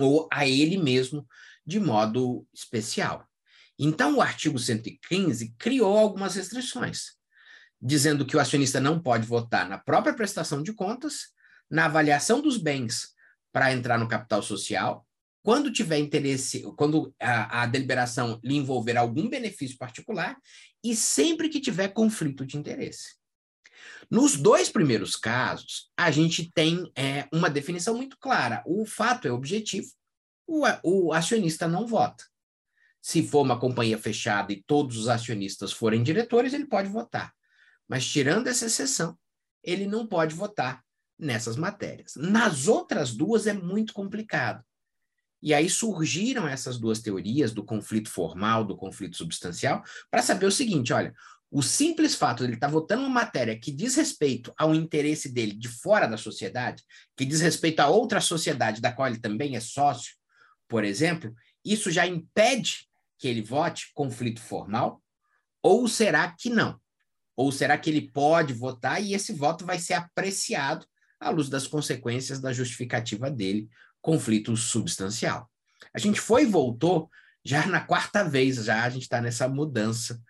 ou 0.00 0.28
a 0.32 0.46
ele 0.46 0.78
mesmo 0.78 1.26
de 1.66 1.78
modo 1.78 2.46
especial. 2.54 3.27
Então, 3.78 4.16
o 4.16 4.22
artigo 4.22 4.58
115 4.58 5.54
criou 5.56 5.96
algumas 5.96 6.34
restrições, 6.34 7.12
dizendo 7.80 8.26
que 8.26 8.36
o 8.36 8.40
acionista 8.40 8.80
não 8.80 9.00
pode 9.00 9.26
votar 9.26 9.68
na 9.68 9.78
própria 9.78 10.14
prestação 10.14 10.62
de 10.62 10.72
contas, 10.72 11.28
na 11.70 11.84
avaliação 11.84 12.40
dos 12.42 12.56
bens 12.56 13.10
para 13.52 13.72
entrar 13.72 13.98
no 13.98 14.08
capital 14.08 14.42
social, 14.42 15.06
quando 15.42 15.72
tiver 15.72 15.98
interesse, 15.98 16.62
quando 16.76 17.14
a, 17.20 17.62
a, 17.62 17.66
deliberação 17.66 18.40
lhe 18.42 18.56
envolver 18.56 18.96
algum 18.96 19.28
benefício 19.28 19.78
particular 19.78 20.36
e 20.84 20.94
sempre 20.94 21.48
que 21.48 21.60
tiver 21.60 21.88
conflito 21.88 22.44
de 22.44 22.56
interesse. 22.56 23.16
Nos 24.10 24.36
dois 24.36 24.68
primeiros 24.68 25.16
casos, 25.16 25.90
a 25.96 26.10
gente 26.10 26.50
tem 26.52 26.90
é, 26.96 27.28
uma 27.32 27.48
definição 27.48 27.94
muito 27.94 28.18
clara. 28.18 28.62
O 28.66 28.84
fato 28.84 29.28
é 29.28 29.32
objetivo, 29.32 29.88
o, 30.46 30.64
o 30.82 31.12
acionista 31.12 31.68
não 31.68 31.86
vota. 31.86 32.24
Se 33.08 33.26
for 33.26 33.40
uma 33.40 33.58
companhia 33.58 33.96
fechada 33.96 34.52
e 34.52 34.62
todos 34.62 34.98
os 34.98 35.08
acionistas 35.08 35.72
forem 35.72 36.02
diretores, 36.02 36.52
ele 36.52 36.66
pode 36.66 36.90
votar. 36.90 37.32
Mas 37.88 38.06
tirando 38.06 38.48
essa 38.48 38.66
exceção, 38.66 39.18
ele 39.64 39.86
não 39.86 40.06
pode 40.06 40.34
votar 40.34 40.84
nessas 41.18 41.56
matérias. 41.56 42.12
Nas 42.16 42.68
outras 42.68 43.14
duas 43.14 43.46
é 43.46 43.54
muito 43.54 43.94
complicado. 43.94 44.62
E 45.40 45.54
aí 45.54 45.70
surgiram 45.70 46.46
essas 46.46 46.78
duas 46.78 47.00
teorias 47.00 47.54
do 47.54 47.64
conflito 47.64 48.10
formal, 48.10 48.62
do 48.62 48.76
conflito 48.76 49.16
substancial, 49.16 49.82
para 50.10 50.20
saber 50.20 50.44
o 50.44 50.52
seguinte: 50.52 50.92
olha, 50.92 51.14
o 51.50 51.62
simples 51.62 52.14
fato 52.14 52.40
de 52.40 52.44
ele 52.44 52.54
estar 52.56 52.66
tá 52.66 52.72
votando 52.74 53.04
uma 53.04 53.08
matéria 53.08 53.58
que 53.58 53.72
diz 53.72 53.94
respeito 53.94 54.52
ao 54.54 54.74
interesse 54.74 55.32
dele 55.32 55.54
de 55.54 55.68
fora 55.68 56.06
da 56.06 56.18
sociedade, 56.18 56.84
que 57.16 57.24
diz 57.24 57.40
respeito 57.40 57.80
a 57.80 57.88
outra 57.88 58.20
sociedade 58.20 58.82
da 58.82 58.92
qual 58.92 59.08
ele 59.08 59.18
também 59.18 59.56
é 59.56 59.60
sócio, 59.60 60.12
por 60.68 60.84
exemplo, 60.84 61.34
isso 61.64 61.90
já 61.90 62.06
impede 62.06 62.87
que 63.18 63.28
ele 63.28 63.42
vote 63.42 63.90
conflito 63.94 64.40
formal? 64.40 65.02
Ou 65.62 65.88
será 65.88 66.30
que 66.30 66.48
não? 66.48 66.80
Ou 67.36 67.52
será 67.52 67.76
que 67.76 67.90
ele 67.90 68.10
pode 68.10 68.52
votar 68.52 69.02
e 69.02 69.14
esse 69.14 69.32
voto 69.32 69.64
vai 69.64 69.78
ser 69.78 69.94
apreciado 69.94 70.86
à 71.20 71.30
luz 71.30 71.48
das 71.48 71.66
consequências 71.66 72.40
da 72.40 72.52
justificativa 72.52 73.30
dele, 73.30 73.68
conflito 74.00 74.56
substancial? 74.56 75.50
A 75.94 75.98
gente 75.98 76.20
foi 76.20 76.42
e 76.42 76.46
voltou 76.46 77.10
já 77.44 77.66
na 77.66 77.80
quarta 77.80 78.24
vez, 78.24 78.56
já 78.64 78.84
a 78.84 78.90
gente 78.90 79.02
está 79.02 79.20
nessa 79.20 79.48
mudança 79.48 80.20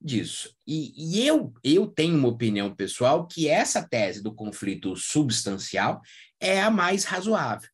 disso. 0.00 0.54
E, 0.66 0.92
e, 0.96 1.26
eu, 1.26 1.52
eu 1.62 1.86
tenho 1.86 2.16
uma 2.16 2.28
opinião 2.28 2.74
pessoal 2.74 3.26
que 3.26 3.48
essa 3.48 3.82
tese 3.82 4.22
do 4.22 4.34
conflito 4.34 4.94
substancial 4.96 6.00
é 6.40 6.60
a 6.60 6.70
mais 6.70 7.04
razoável. 7.04 7.68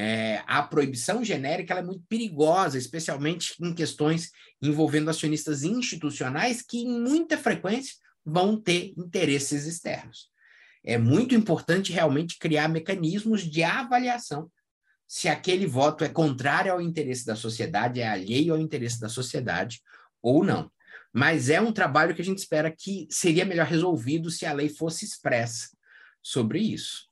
É, 0.00 0.44
a 0.46 0.62
proibição 0.62 1.24
genérica 1.24 1.74
é 1.74 1.82
muito 1.82 2.04
perigosa, 2.08 2.78
especialmente 2.78 3.56
em 3.60 3.74
questões 3.74 4.30
envolvendo 4.62 5.10
acionistas 5.10 5.64
institucionais 5.64 6.62
que, 6.62 6.78
em 6.78 7.00
muita 7.00 7.36
frequência, 7.36 7.96
vão 8.24 8.56
ter 8.56 8.94
interesses 8.96 9.66
externos. 9.66 10.28
É 10.84 10.96
muito 10.96 11.34
importante 11.34 11.92
realmente 11.92 12.38
criar 12.38 12.68
mecanismos 12.68 13.42
de 13.42 13.64
avaliação 13.64 14.48
se 15.04 15.28
aquele 15.28 15.66
voto 15.66 16.04
é 16.04 16.08
contrário 16.08 16.70
ao 16.70 16.80
interesse 16.80 17.26
da 17.26 17.34
sociedade, 17.34 18.00
é 18.00 18.06
alheio 18.06 18.54
ao 18.54 18.60
interesse 18.60 19.00
da 19.00 19.08
sociedade 19.08 19.82
ou 20.22 20.44
não. 20.44 20.70
Mas 21.12 21.50
é 21.50 21.60
um 21.60 21.72
trabalho 21.72 22.14
que 22.14 22.22
a 22.22 22.24
gente 22.24 22.38
espera 22.38 22.70
que 22.70 23.08
seria 23.10 23.44
melhor 23.44 23.66
resolvido 23.66 24.30
se 24.30 24.46
a 24.46 24.52
lei 24.52 24.68
fosse 24.68 25.04
expressa 25.04 25.70
sobre 26.22 26.60
isso. 26.60 27.08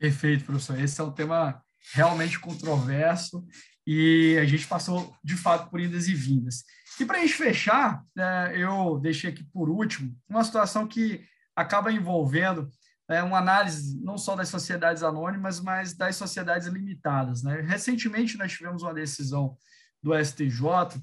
Perfeito, 0.00 0.46
professor. 0.46 0.80
Esse 0.80 0.98
é 0.98 1.04
um 1.04 1.12
tema 1.12 1.62
realmente 1.92 2.40
controverso 2.40 3.46
e 3.86 4.38
a 4.40 4.46
gente 4.46 4.66
passou, 4.66 5.14
de 5.22 5.36
fato, 5.36 5.68
por 5.68 5.78
idas 5.78 6.08
e 6.08 6.14
vindas. 6.14 6.64
E 6.98 7.04
para 7.04 7.18
a 7.18 7.20
gente 7.20 7.34
fechar, 7.34 8.02
né, 8.16 8.56
eu 8.56 8.98
deixei 8.98 9.30
aqui 9.30 9.44
por 9.44 9.68
último 9.68 10.16
uma 10.26 10.42
situação 10.42 10.86
que 10.86 11.22
acaba 11.54 11.92
envolvendo 11.92 12.70
é, 13.10 13.22
uma 13.22 13.38
análise 13.38 14.02
não 14.02 14.16
só 14.16 14.34
das 14.34 14.48
sociedades 14.48 15.02
anônimas, 15.02 15.60
mas 15.60 15.92
das 15.92 16.16
sociedades 16.16 16.66
limitadas. 16.66 17.42
Né? 17.42 17.60
Recentemente, 17.60 18.38
nós 18.38 18.52
tivemos 18.52 18.82
uma 18.82 18.94
decisão 18.94 19.54
do 20.02 20.14
STJ 20.14 20.98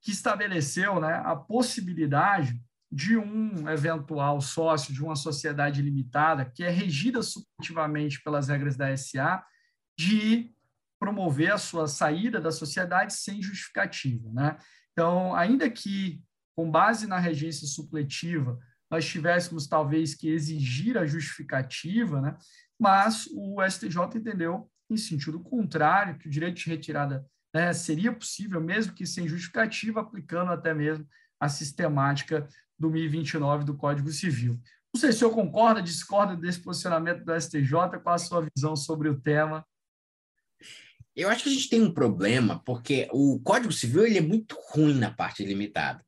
que 0.00 0.12
estabeleceu 0.12 1.00
né, 1.00 1.20
a 1.24 1.34
possibilidade 1.34 2.60
de 2.96 3.14
um 3.14 3.68
eventual 3.68 4.40
sócio 4.40 4.94
de 4.94 5.04
uma 5.04 5.14
sociedade 5.14 5.82
limitada, 5.82 6.46
que 6.46 6.64
é 6.64 6.70
regida 6.70 7.20
subjetivamente 7.22 8.22
pelas 8.22 8.48
regras 8.48 8.74
da 8.74 8.96
SA, 8.96 9.44
de 9.98 10.50
promover 10.98 11.52
a 11.52 11.58
sua 11.58 11.86
saída 11.88 12.40
da 12.40 12.50
sociedade 12.50 13.12
sem 13.12 13.42
justificativa. 13.42 14.32
Né? 14.32 14.56
Então, 14.92 15.34
ainda 15.34 15.68
que, 15.68 16.22
com 16.56 16.70
base 16.70 17.06
na 17.06 17.18
regência 17.18 17.66
supletiva, 17.66 18.58
nós 18.90 19.04
tivéssemos 19.04 19.66
talvez 19.66 20.14
que 20.14 20.30
exigir 20.30 20.96
a 20.96 21.04
justificativa, 21.04 22.22
né? 22.22 22.34
mas 22.80 23.28
o 23.34 23.62
STJ 23.62 24.16
entendeu 24.16 24.70
em 24.88 24.96
sentido 24.96 25.38
contrário, 25.38 26.16
que 26.16 26.28
o 26.28 26.30
direito 26.30 26.56
de 26.56 26.70
retirada 26.70 27.26
né, 27.54 27.74
seria 27.74 28.10
possível, 28.10 28.58
mesmo 28.58 28.94
que 28.94 29.04
sem 29.04 29.28
justificativa, 29.28 30.00
aplicando 30.00 30.50
até 30.50 30.72
mesmo 30.72 31.06
a 31.38 31.46
sistemática 31.46 32.48
do 32.78 32.90
1029 32.90 33.64
do 33.64 33.76
Código 33.76 34.10
Civil. 34.10 34.60
Não 34.92 35.00
sei 35.00 35.10
se 35.10 35.16
o 35.16 35.18
senhor 35.18 35.34
concorda, 35.34 35.82
discorda 35.82 36.36
desse 36.36 36.60
posicionamento 36.60 37.24
do 37.24 37.38
STJ, 37.38 37.98
qual 38.02 38.14
a 38.14 38.18
sua 38.18 38.46
visão 38.54 38.74
sobre 38.74 39.08
o 39.08 39.20
tema? 39.20 39.66
Eu 41.14 41.28
acho 41.30 41.44
que 41.44 41.48
a 41.48 41.52
gente 41.52 41.68
tem 41.68 41.80
um 41.80 41.92
problema, 41.92 42.62
porque 42.64 43.08
o 43.10 43.40
Código 43.40 43.72
Civil 43.72 44.06
ele 44.06 44.18
é 44.18 44.22
muito 44.22 44.56
ruim 44.70 44.98
na 44.98 45.10
parte 45.10 45.44
limitada. 45.44 46.04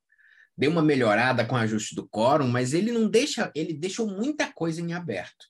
Deu 0.57 0.71
uma 0.71 0.83
melhorada 0.83 1.47
com 1.47 1.55
o 1.55 1.59
ajuste 1.59 1.95
do 1.95 2.07
quórum, 2.09 2.49
mas 2.49 2.75
ele 2.75 2.93
não 2.93 3.09
deixa, 3.09 3.51
ele 3.55 3.73
deixou 3.73 4.07
muita 4.07 4.53
coisa 4.53 4.81
em 4.81 4.93
aberto. 4.93 5.47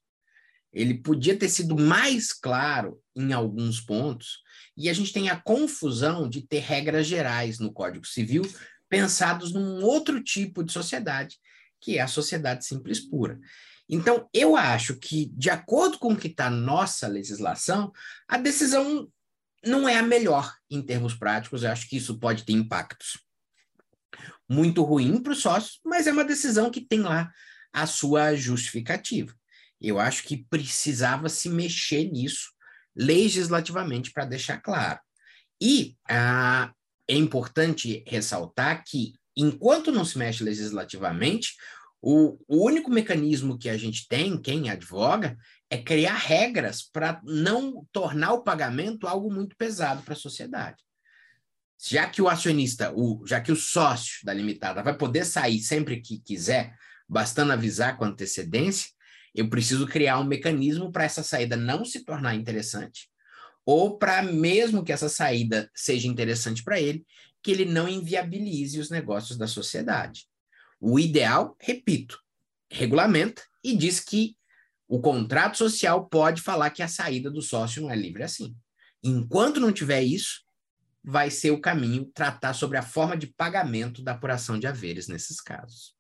Ele 0.73 0.95
podia 0.95 1.37
ter 1.37 1.49
sido 1.49 1.77
mais 1.77 2.33
claro 2.33 3.01
em 3.17 3.33
alguns 3.33 3.81
pontos, 3.81 4.43
e 4.77 4.89
a 4.89 4.93
gente 4.93 5.13
tem 5.13 5.29
a 5.29 5.41
confusão 5.41 6.29
de 6.29 6.43
ter 6.47 6.61
regras 6.61 7.07
gerais 7.07 7.59
no 7.59 7.73
Código 7.73 8.07
Civil 8.07 8.43
pensados 8.89 9.53
num 9.53 9.83
outro 9.83 10.23
tipo 10.23 10.63
de 10.63 10.73
sociedade, 10.73 11.37
que 11.81 11.99
é 11.99 12.01
a 12.01 12.09
sociedade 12.09 12.65
simples 12.65 13.01
pura. 13.01 13.39
Então, 13.89 14.29
eu 14.35 14.57
acho 14.57 14.97
que, 14.97 15.31
de 15.35 15.49
acordo 15.49 15.99
com 15.99 16.13
o 16.13 16.17
que 16.17 16.29
está 16.29 16.51
nossa 16.51 17.07
legislação, 17.09 17.93
a 18.29 18.37
decisão 18.37 19.11
não 19.65 19.89
é 19.89 19.97
a 19.97 20.03
melhor 20.03 20.55
em 20.71 20.83
termos 20.83 21.15
práticos. 21.15 21.63
Eu 21.63 21.71
acho 21.71 21.89
que 21.89 21.97
isso 21.97 22.19
pode 22.19 22.45
ter 22.45 22.53
impactos 22.53 23.19
muito 24.49 24.83
ruim 24.83 25.23
para 25.23 25.33
os 25.33 25.41
sócios, 25.41 25.81
mas 25.85 26.07
é 26.07 26.13
uma 26.13 26.25
decisão 26.25 26.71
que 26.71 26.81
tem 26.81 27.01
lá 27.01 27.31
a 27.73 27.87
sua 27.87 28.35
justificativa. 28.35 29.35
Eu 29.81 29.99
acho 29.99 30.25
que 30.25 30.45
precisava 30.51 31.29
se 31.29 31.49
mexer 31.49 32.11
nisso 32.11 32.51
legislativamente 32.97 34.11
para 34.11 34.25
deixar 34.25 34.59
claro. 34.61 34.99
E 35.61 35.97
ah, 36.09 36.73
é 37.09 37.15
importante 37.15 38.05
ressaltar 38.07 38.85
que, 38.87 39.15
enquanto 39.35 39.91
não 39.91 40.05
se 40.05 40.19
mexe 40.19 40.45
legislativamente, 40.45 41.55
o, 42.01 42.39
o 42.47 42.65
único 42.65 42.91
mecanismo 42.91 43.59
que 43.59 43.69
a 43.69 43.77
gente 43.77 44.07
tem, 44.07 44.41
quem 44.41 44.71
advoga, 44.71 45.37
é 45.71 45.79
criar 45.79 46.15
regras 46.15 46.83
para 46.83 47.21
não 47.25 47.87
tornar 47.91 48.35
o 48.35 48.43
pagamento 48.43 49.09
algo 49.09 49.33
muito 49.33 49.57
pesado 49.57 50.03
para 50.03 50.13
a 50.13 50.17
sociedade. 50.17 50.77
Já 51.81 52.09
que 52.09 52.21
o 52.21 52.29
acionista, 52.29 52.93
o, 52.95 53.25
já 53.27 53.41
que 53.41 53.53
o 53.53 53.57
sócio 53.57 54.25
da 54.25 54.35
limitada 54.35 54.83
vai 54.83 54.97
poder 54.97 55.25
sair 55.25 55.61
sempre 55.61 56.01
que 56.01 56.21
quiser, 56.21 56.75
bastando 57.09 57.53
avisar 57.53 57.97
com 57.97 58.05
antecedência, 58.05 58.91
eu 59.35 59.49
preciso 59.49 59.87
criar 59.87 60.19
um 60.19 60.25
mecanismo 60.25 60.91
para 60.91 61.05
essa 61.05 61.23
saída 61.23 61.57
não 61.57 61.85
se 61.85 62.05
tornar 62.05 62.35
interessante 62.35 63.09
ou 63.71 63.99
para 63.99 64.23
mesmo 64.23 64.83
que 64.83 64.91
essa 64.91 65.11
saída 65.11 65.71
seja 65.75 66.09
interessante 66.09 66.65
para 66.65 66.81
ele, 66.81 67.05
que 67.43 67.51
ele 67.51 67.67
não 67.67 67.87
inviabilize 67.87 68.81
os 68.81 68.89
negócios 68.89 69.37
da 69.37 69.47
sociedade. 69.47 70.27
O 70.81 70.99
ideal, 70.99 71.55
repito, 71.61 72.19
regulamenta 72.73 73.43
e 73.63 73.77
diz 73.77 74.01
que 74.01 74.39
o 74.89 75.03
contrato 75.03 75.59
social 75.59 76.09
pode 76.09 76.41
falar 76.41 76.71
que 76.71 76.83
a 76.83 76.89
saída 76.89 77.31
do 77.31 77.43
sócio 77.43 77.83
não 77.83 77.91
é 77.91 77.95
livre 77.95 78.23
assim. 78.23 78.57
Enquanto 79.05 79.61
não 79.61 79.71
tiver 79.71 80.01
isso, 80.01 80.41
vai 81.05 81.31
ser 81.31 81.51
o 81.51 81.61
caminho 81.61 82.11
tratar 82.15 82.55
sobre 82.55 82.79
a 82.79 82.83
forma 82.83 83.19
de 83.19 83.27
pagamento 83.27 84.03
da 84.03 84.13
apuração 84.13 84.59
de 84.59 84.67
haveres 84.67 85.09
nesses 85.09 85.43
casos. 85.43 85.95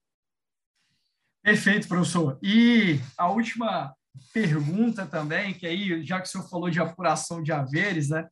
Perfeito, 1.42 1.86
professor. 1.86 2.38
E 2.42 2.98
a 3.18 3.30
última 3.30 3.94
pergunta 4.32 5.06
também, 5.06 5.54
que 5.54 5.66
aí, 5.66 6.04
já 6.04 6.20
que 6.20 6.28
o 6.28 6.30
senhor 6.30 6.48
falou 6.48 6.70
de 6.70 6.80
apuração 6.80 7.42
de 7.42 7.52
haveres, 7.52 8.08
né? 8.08 8.26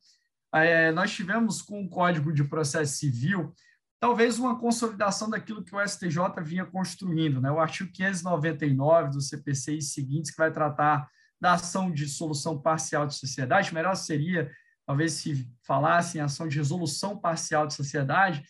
É, 0.53 0.91
nós 0.91 1.11
tivemos 1.11 1.61
com 1.61 1.83
o 1.83 1.89
Código 1.89 2.33
de 2.33 2.43
Processo 2.43 2.95
Civil 2.95 3.53
talvez 3.99 4.37
uma 4.37 4.57
consolidação 4.59 5.29
daquilo 5.29 5.63
que 5.63 5.75
o 5.75 5.87
STJ 5.87 6.19
vinha 6.43 6.65
construindo, 6.65 7.41
né? 7.41 7.51
O 7.51 7.59
artigo 7.59 7.91
599 7.91 9.11
do 9.11 9.21
CPC 9.21 9.77
e 9.77 9.81
seguintes, 9.81 10.31
que 10.31 10.37
vai 10.37 10.51
tratar 10.51 11.07
da 11.39 11.53
ação 11.53 11.91
de 11.91 12.07
solução 12.07 12.59
parcial 12.59 13.05
de 13.05 13.15
sociedade, 13.15 13.73
melhor 13.73 13.95
seria, 13.95 14.51
talvez, 14.85 15.13
se 15.13 15.49
falasse 15.65 16.17
em 16.17 16.21
ação 16.21 16.47
de 16.47 16.57
resolução 16.57 17.17
parcial 17.17 17.67
de 17.67 17.73
sociedade, 17.73 18.43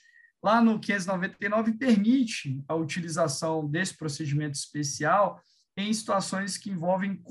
lá 0.43 0.61
no 0.61 0.79
599 0.79 1.73
permite 1.73 2.63
a 2.67 2.75
utilização 2.75 3.67
desse 3.67 3.97
procedimento 3.97 4.55
especial 4.55 5.41
em 5.77 5.93
situações 5.93 6.57
que 6.57 6.71
envolvem 6.71 7.21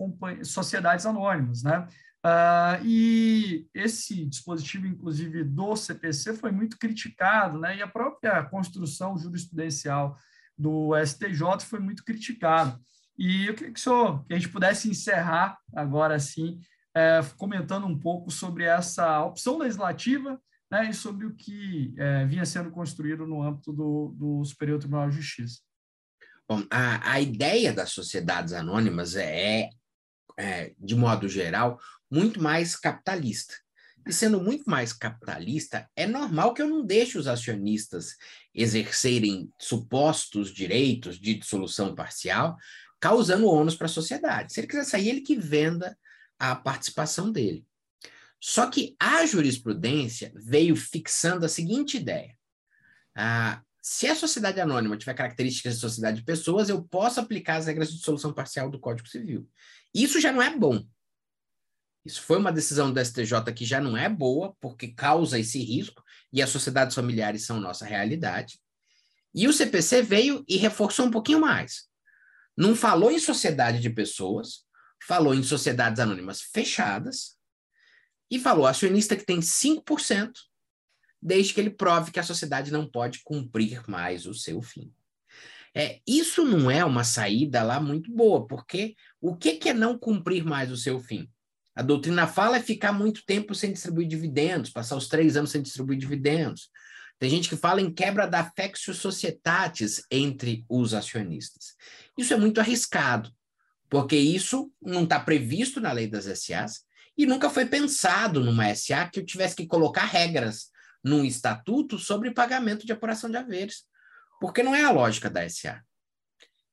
sociedades 0.44 1.04
anônimas, 1.04 1.64
né? 1.64 1.86
Uh, 2.24 2.84
e 2.84 3.68
esse 3.74 4.24
dispositivo, 4.24 4.86
inclusive, 4.86 5.44
do 5.44 5.76
CPC 5.76 6.34
foi 6.34 6.50
muito 6.50 6.78
criticado, 6.78 7.58
né? 7.58 7.76
E 7.76 7.82
a 7.82 7.88
própria 7.88 8.42
construção 8.44 9.18
jurisprudencial 9.18 10.16
do 10.56 10.92
STJ 11.04 11.60
foi 11.60 11.80
muito 11.80 12.04
criticada. 12.04 12.80
E 13.18 13.46
eu 13.46 13.54
queria 13.54 13.72
que, 13.72 13.80
senhor, 13.80 14.24
que 14.24 14.34
a 14.34 14.36
gente 14.36 14.48
pudesse 14.48 14.88
encerrar 14.88 15.58
agora, 15.74 16.18
sim, 16.18 16.60
é, 16.94 17.20
comentando 17.36 17.86
um 17.86 17.98
pouco 17.98 18.30
sobre 18.30 18.64
essa 18.64 19.22
opção 19.24 19.58
legislativa 19.58 20.40
né, 20.70 20.90
e 20.90 20.94
sobre 20.94 21.26
o 21.26 21.34
que 21.34 21.94
é, 21.96 22.24
vinha 22.26 22.44
sendo 22.44 22.70
construído 22.70 23.26
no 23.26 23.42
âmbito 23.42 23.72
do, 23.72 24.14
do 24.16 24.44
Superior 24.44 24.78
Tribunal 24.78 25.10
de 25.10 25.16
Justiça. 25.16 25.60
Bom, 26.48 26.64
a, 26.70 27.12
a 27.12 27.20
ideia 27.20 27.72
das 27.72 27.90
sociedades 27.90 28.52
anônimas 28.52 29.16
é, 29.16 29.68
é, 30.36 30.72
de 30.78 30.94
modo 30.94 31.28
geral, 31.28 31.80
muito 32.10 32.40
mais 32.40 32.76
capitalista. 32.76 33.54
E 34.06 34.12
sendo 34.12 34.40
muito 34.40 34.70
mais 34.70 34.92
capitalista, 34.92 35.90
é 35.96 36.06
normal 36.06 36.54
que 36.54 36.62
eu 36.62 36.68
não 36.68 36.86
deixe 36.86 37.18
os 37.18 37.26
acionistas 37.26 38.16
exercerem 38.54 39.52
supostos 39.60 40.54
direitos 40.54 41.18
de 41.18 41.34
dissolução 41.34 41.94
parcial, 41.94 42.56
causando 43.00 43.48
ônus 43.48 43.74
para 43.74 43.86
a 43.86 43.88
sociedade. 43.88 44.52
Se 44.52 44.60
ele 44.60 44.68
quiser 44.68 44.84
sair, 44.84 45.08
ele 45.08 45.20
que 45.22 45.36
venda 45.36 45.98
a 46.38 46.54
participação 46.54 47.32
dele. 47.32 47.66
Só 48.40 48.70
que 48.70 48.94
a 49.00 49.26
jurisprudência 49.26 50.32
veio 50.36 50.76
fixando 50.76 51.44
a 51.44 51.48
seguinte 51.48 51.96
ideia: 51.96 52.36
ah, 53.16 53.60
se 53.88 54.08
a 54.08 54.16
sociedade 54.16 54.60
anônima 54.60 54.96
tiver 54.96 55.14
características 55.14 55.76
de 55.76 55.80
sociedade 55.80 56.16
de 56.16 56.24
pessoas, 56.24 56.68
eu 56.68 56.82
posso 56.82 57.20
aplicar 57.20 57.54
as 57.54 57.66
regras 57.66 57.88
de 57.88 57.98
dissolução 57.98 58.32
parcial 58.32 58.68
do 58.68 58.80
Código 58.80 59.08
Civil. 59.08 59.48
Isso 59.94 60.20
já 60.20 60.32
não 60.32 60.42
é 60.42 60.50
bom. 60.50 60.84
Isso 62.04 62.20
foi 62.20 62.36
uma 62.36 62.50
decisão 62.50 62.92
do 62.92 62.98
STJ 62.98 63.52
que 63.54 63.64
já 63.64 63.80
não 63.80 63.96
é 63.96 64.08
boa, 64.08 64.56
porque 64.60 64.88
causa 64.88 65.38
esse 65.38 65.62
risco, 65.62 66.02
e 66.32 66.42
as 66.42 66.50
sociedades 66.50 66.96
familiares 66.96 67.46
são 67.46 67.60
nossa 67.60 67.86
realidade. 67.86 68.58
E 69.32 69.46
o 69.46 69.52
CPC 69.52 70.02
veio 70.02 70.44
e 70.48 70.56
reforçou 70.56 71.06
um 71.06 71.10
pouquinho 71.12 71.40
mais. 71.40 71.84
Não 72.56 72.74
falou 72.74 73.12
em 73.12 73.20
sociedade 73.20 73.78
de 73.78 73.88
pessoas, 73.88 74.64
falou 75.06 75.32
em 75.32 75.44
sociedades 75.44 76.00
anônimas 76.00 76.40
fechadas, 76.40 77.36
e 78.28 78.40
falou 78.40 78.66
acionista 78.66 79.14
que 79.14 79.24
tem 79.24 79.38
5% 79.38 80.32
desde 81.20 81.54
que 81.54 81.60
ele 81.60 81.70
prove 81.70 82.10
que 82.10 82.20
a 82.20 82.24
sociedade 82.24 82.72
não 82.72 82.88
pode 82.88 83.20
cumprir 83.24 83.82
mais 83.88 84.26
o 84.26 84.34
seu 84.34 84.60
fim. 84.62 84.92
É, 85.74 86.00
isso 86.06 86.44
não 86.44 86.70
é 86.70 86.84
uma 86.84 87.04
saída 87.04 87.62
lá 87.62 87.78
muito 87.78 88.10
boa, 88.10 88.46
porque 88.46 88.94
o 89.20 89.36
que, 89.36 89.56
que 89.56 89.68
é 89.68 89.74
não 89.74 89.98
cumprir 89.98 90.44
mais 90.44 90.70
o 90.70 90.76
seu 90.76 90.98
fim? 90.98 91.28
A 91.74 91.82
doutrina 91.82 92.26
fala 92.26 92.56
é 92.56 92.62
ficar 92.62 92.92
muito 92.92 93.22
tempo 93.26 93.54
sem 93.54 93.72
distribuir 93.72 94.08
dividendos, 94.08 94.70
passar 94.70 94.96
os 94.96 95.08
três 95.08 95.36
anos 95.36 95.50
sem 95.50 95.60
distribuir 95.60 95.98
dividendos. 95.98 96.70
Tem 97.18 97.28
gente 97.28 97.48
que 97.48 97.56
fala 97.56 97.82
em 97.82 97.92
quebra 97.92 98.26
da 98.26 98.50
fexio 98.56 98.94
societatis 98.94 100.02
entre 100.10 100.64
os 100.68 100.94
acionistas. 100.94 101.74
Isso 102.16 102.32
é 102.32 102.36
muito 102.38 102.58
arriscado, 102.58 103.30
porque 103.90 104.16
isso 104.16 104.72
não 104.80 105.04
está 105.04 105.20
previsto 105.20 105.78
na 105.78 105.92
lei 105.92 106.06
das 106.06 106.24
SAs 106.24 106.84
e 107.16 107.26
nunca 107.26 107.50
foi 107.50 107.66
pensado 107.66 108.42
numa 108.42 108.74
SA 108.74 109.08
que 109.08 109.20
eu 109.20 109.26
tivesse 109.26 109.54
que 109.54 109.66
colocar 109.66 110.04
regras 110.04 110.70
num 111.06 111.24
estatuto 111.24 112.00
sobre 112.00 112.32
pagamento 112.32 112.84
de 112.84 112.92
apuração 112.92 113.30
de 113.30 113.36
haveres, 113.36 113.84
porque 114.40 114.60
não 114.60 114.74
é 114.74 114.82
a 114.82 114.90
lógica 114.90 115.30
da 115.30 115.48
SA. 115.48 115.80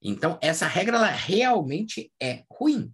Então, 0.01 0.39
essa 0.41 0.65
regra 0.65 0.97
ela 0.97 1.07
realmente 1.07 2.11
é 2.19 2.43
ruim. 2.51 2.91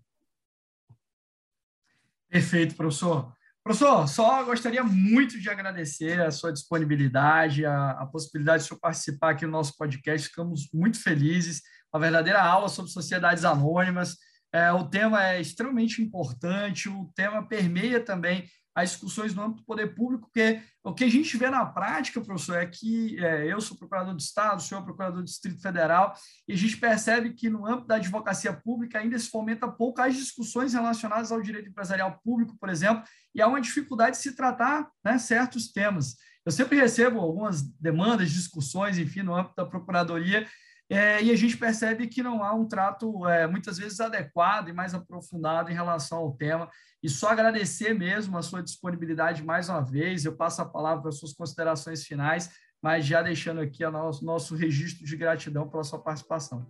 Perfeito, 2.27 2.75
professor. 2.75 3.33
Professor, 3.63 4.07
só 4.07 4.43
gostaria 4.43 4.83
muito 4.83 5.39
de 5.39 5.49
agradecer 5.49 6.21
a 6.21 6.29
sua 6.29 6.51
disponibilidade, 6.51 7.65
a, 7.65 7.91
a 7.91 8.05
possibilidade 8.05 8.65
de 8.65 8.73
o 8.73 8.79
participar 8.79 9.31
aqui 9.31 9.45
no 9.45 9.53
nosso 9.53 9.77
podcast. 9.77 10.27
Ficamos 10.27 10.69
muito 10.73 11.01
felizes. 11.01 11.61
Uma 11.91 12.01
verdadeira 12.01 12.43
aula 12.43 12.67
sobre 12.67 12.91
sociedades 12.91 13.45
anônimas. 13.45 14.17
É, 14.51 14.71
o 14.73 14.89
tema 14.89 15.25
é 15.25 15.39
extremamente 15.39 16.01
importante, 16.01 16.89
o 16.89 17.11
tema 17.15 17.47
permeia 17.47 18.03
também 18.03 18.49
as 18.75 18.91
discussões 18.91 19.33
no 19.33 19.41
âmbito 19.41 19.61
do 19.61 19.65
poder 19.65 19.93
público, 19.95 20.25
porque 20.25 20.61
o 20.83 20.93
que 20.93 21.03
a 21.03 21.09
gente 21.09 21.35
vê 21.37 21.49
na 21.49 21.65
prática, 21.65 22.21
professor, 22.21 22.57
é 22.57 22.65
que 22.65 23.17
é, 23.23 23.51
eu 23.51 23.59
sou 23.59 23.77
procurador 23.77 24.15
de 24.15 24.23
Estado, 24.23 24.59
o 24.59 24.61
senhor 24.61 24.81
é 24.81 24.83
procurador 24.83 25.17
do 25.19 25.25
Distrito 25.25 25.61
Federal, 25.61 26.15
e 26.47 26.53
a 26.53 26.55
gente 26.55 26.77
percebe 26.77 27.33
que 27.33 27.49
no 27.49 27.65
âmbito 27.65 27.87
da 27.87 27.95
advocacia 27.95 28.53
pública 28.53 28.99
ainda 28.99 29.17
se 29.17 29.29
fomenta 29.29 29.67
pouco 29.67 30.01
as 30.01 30.15
discussões 30.15 30.73
relacionadas 30.73 31.31
ao 31.31 31.41
direito 31.41 31.69
empresarial 31.69 32.19
público, 32.23 32.55
por 32.59 32.69
exemplo, 32.69 33.03
e 33.33 33.41
há 33.41 33.47
uma 33.47 33.61
dificuldade 33.61 34.17
de 34.17 34.23
se 34.23 34.35
tratar 34.35 34.89
né, 35.03 35.17
certos 35.17 35.71
temas. 35.71 36.15
Eu 36.45 36.51
sempre 36.51 36.79
recebo 36.79 37.19
algumas 37.19 37.61
demandas, 37.61 38.31
discussões, 38.31 38.97
enfim, 38.97 39.21
no 39.21 39.35
âmbito 39.35 39.55
da 39.55 39.65
Procuradoria, 39.65 40.47
é, 40.89 41.21
e 41.21 41.29
a 41.29 41.35
gente 41.35 41.55
percebe 41.55 42.07
que 42.07 42.23
não 42.23 42.43
há 42.43 42.51
um 42.51 42.65
trato, 42.65 43.27
é, 43.27 43.45
muitas 43.45 43.77
vezes, 43.77 43.99
adequado 43.99 44.69
e 44.69 44.73
mais 44.73 44.95
aprofundado 44.95 45.69
em 45.69 45.73
relação 45.73 46.17
ao 46.17 46.31
tema. 46.31 46.67
E 47.03 47.07
só 47.07 47.29
agradecer 47.29 47.93
mesmo 47.93 48.35
a 48.35 48.41
sua 48.41 48.63
disponibilidade 48.63 49.43
mais 49.43 49.69
uma 49.69 49.81
vez. 49.81 50.25
Eu 50.25 50.35
passo 50.35 50.63
a 50.63 50.65
palavra 50.65 51.01
para 51.01 51.09
as 51.09 51.19
suas 51.19 51.33
considerações 51.33 52.03
finais, 52.03 52.49
mas 52.81 53.05
já 53.05 53.21
deixando 53.21 53.61
aqui 53.61 53.85
o 53.85 53.91
nosso, 53.91 54.25
nosso 54.25 54.55
registro 54.55 55.05
de 55.05 55.15
gratidão 55.15 55.69
pela 55.69 55.83
sua 55.83 55.99
participação. 55.99 56.65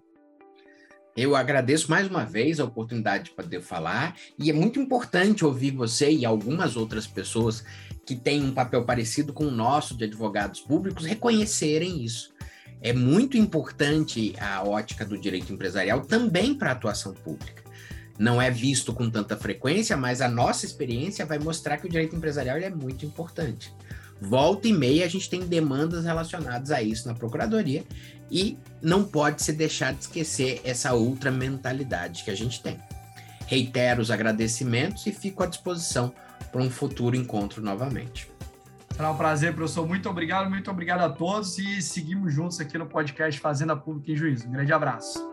Eu 1.16 1.34
agradeço 1.36 1.90
mais 1.90 2.08
uma 2.08 2.26
vez 2.26 2.60
a 2.60 2.66
oportunidade 2.66 3.26
de 3.26 3.32
poder 3.32 3.62
falar, 3.62 4.16
e 4.38 4.50
é 4.50 4.54
muito 4.54 4.80
importante 4.80 5.46
ouvir 5.46 5.72
você 5.72 6.12
e 6.12 6.26
algumas 6.26 6.76
outras 6.76 7.08
pessoas 7.08 7.64
que 8.06 8.16
têm 8.16 8.44
um 8.44 8.54
papel 8.54 8.86
parecido 8.86 9.34
com 9.34 9.46
o 9.46 9.52
nosso 9.52 9.98
de 9.98 10.04
advogados 10.04 10.60
públicos 10.60 11.06
reconhecerem 11.06 12.04
isso 12.04 12.34
é 12.82 12.94
muito 12.94 13.38
importante 13.38 14.34
a 14.40 14.64
ótica 14.64 15.06
do 15.06 15.18
direito 15.18 15.52
empresarial 15.52 16.02
também 16.02 16.54
para 16.54 16.70
a 16.70 16.74
atuação 16.74 17.14
pública. 17.14 17.64
Não 18.18 18.42
é 18.42 18.52
visto 18.52 18.94
com 18.94 19.10
tanta 19.10 19.38
frequência, 19.38 19.96
mas 19.96 20.22
a 20.22 20.28
nossa 20.28 20.66
experiência 20.66 21.26
vai 21.26 21.40
mostrar 21.40 21.78
que 21.78 21.88
o 21.88 21.90
direito 21.90 22.16
empresarial 22.16 22.58
é 22.58 22.70
muito 22.70 23.06
importante. 23.06 23.74
Volta 24.22 24.68
e 24.68 24.74
meia 24.74 25.06
a 25.06 25.08
gente 25.08 25.30
tem 25.30 25.40
demandas 25.48 26.04
relacionadas 26.04 26.72
a 26.72 26.82
isso 26.82 27.08
na 27.08 27.14
procuradoria 27.14 27.86
e 28.30 28.58
não 28.82 29.04
pode 29.04 29.42
se 29.42 29.54
deixar 29.54 29.94
de 29.94 30.02
esquecer 30.02 30.60
essa 30.66 30.94
outra 30.94 31.32
mentalidade 31.32 32.24
que 32.24 32.32
a 32.32 32.36
gente 32.36 32.62
tem. 32.62 32.78
Reitero 33.48 34.02
os 34.02 34.12
agradecimentos 34.12 35.08
e 35.08 35.12
fico 35.14 35.42
à 35.42 35.46
disposição 35.46 36.14
para 36.52 36.62
um 36.62 36.70
futuro 36.70 37.16
encontro 37.16 37.62
novamente. 37.64 38.30
Será 39.00 39.12
um 39.12 39.16
prazer, 39.16 39.56
professor. 39.56 39.88
Muito 39.88 40.10
obrigado, 40.10 40.50
muito 40.50 40.70
obrigado 40.70 41.00
a 41.00 41.10
todos 41.10 41.58
e 41.58 41.82
seguimos 41.82 42.34
juntos 42.34 42.60
aqui 42.60 42.78
no 42.78 42.86
podcast 42.86 43.40
Fazenda 43.40 43.74
Pública 43.74 44.12
em 44.12 44.16
Juízo. 44.18 44.50
Um 44.50 44.52
grande 44.52 44.74
abraço. 44.74 45.26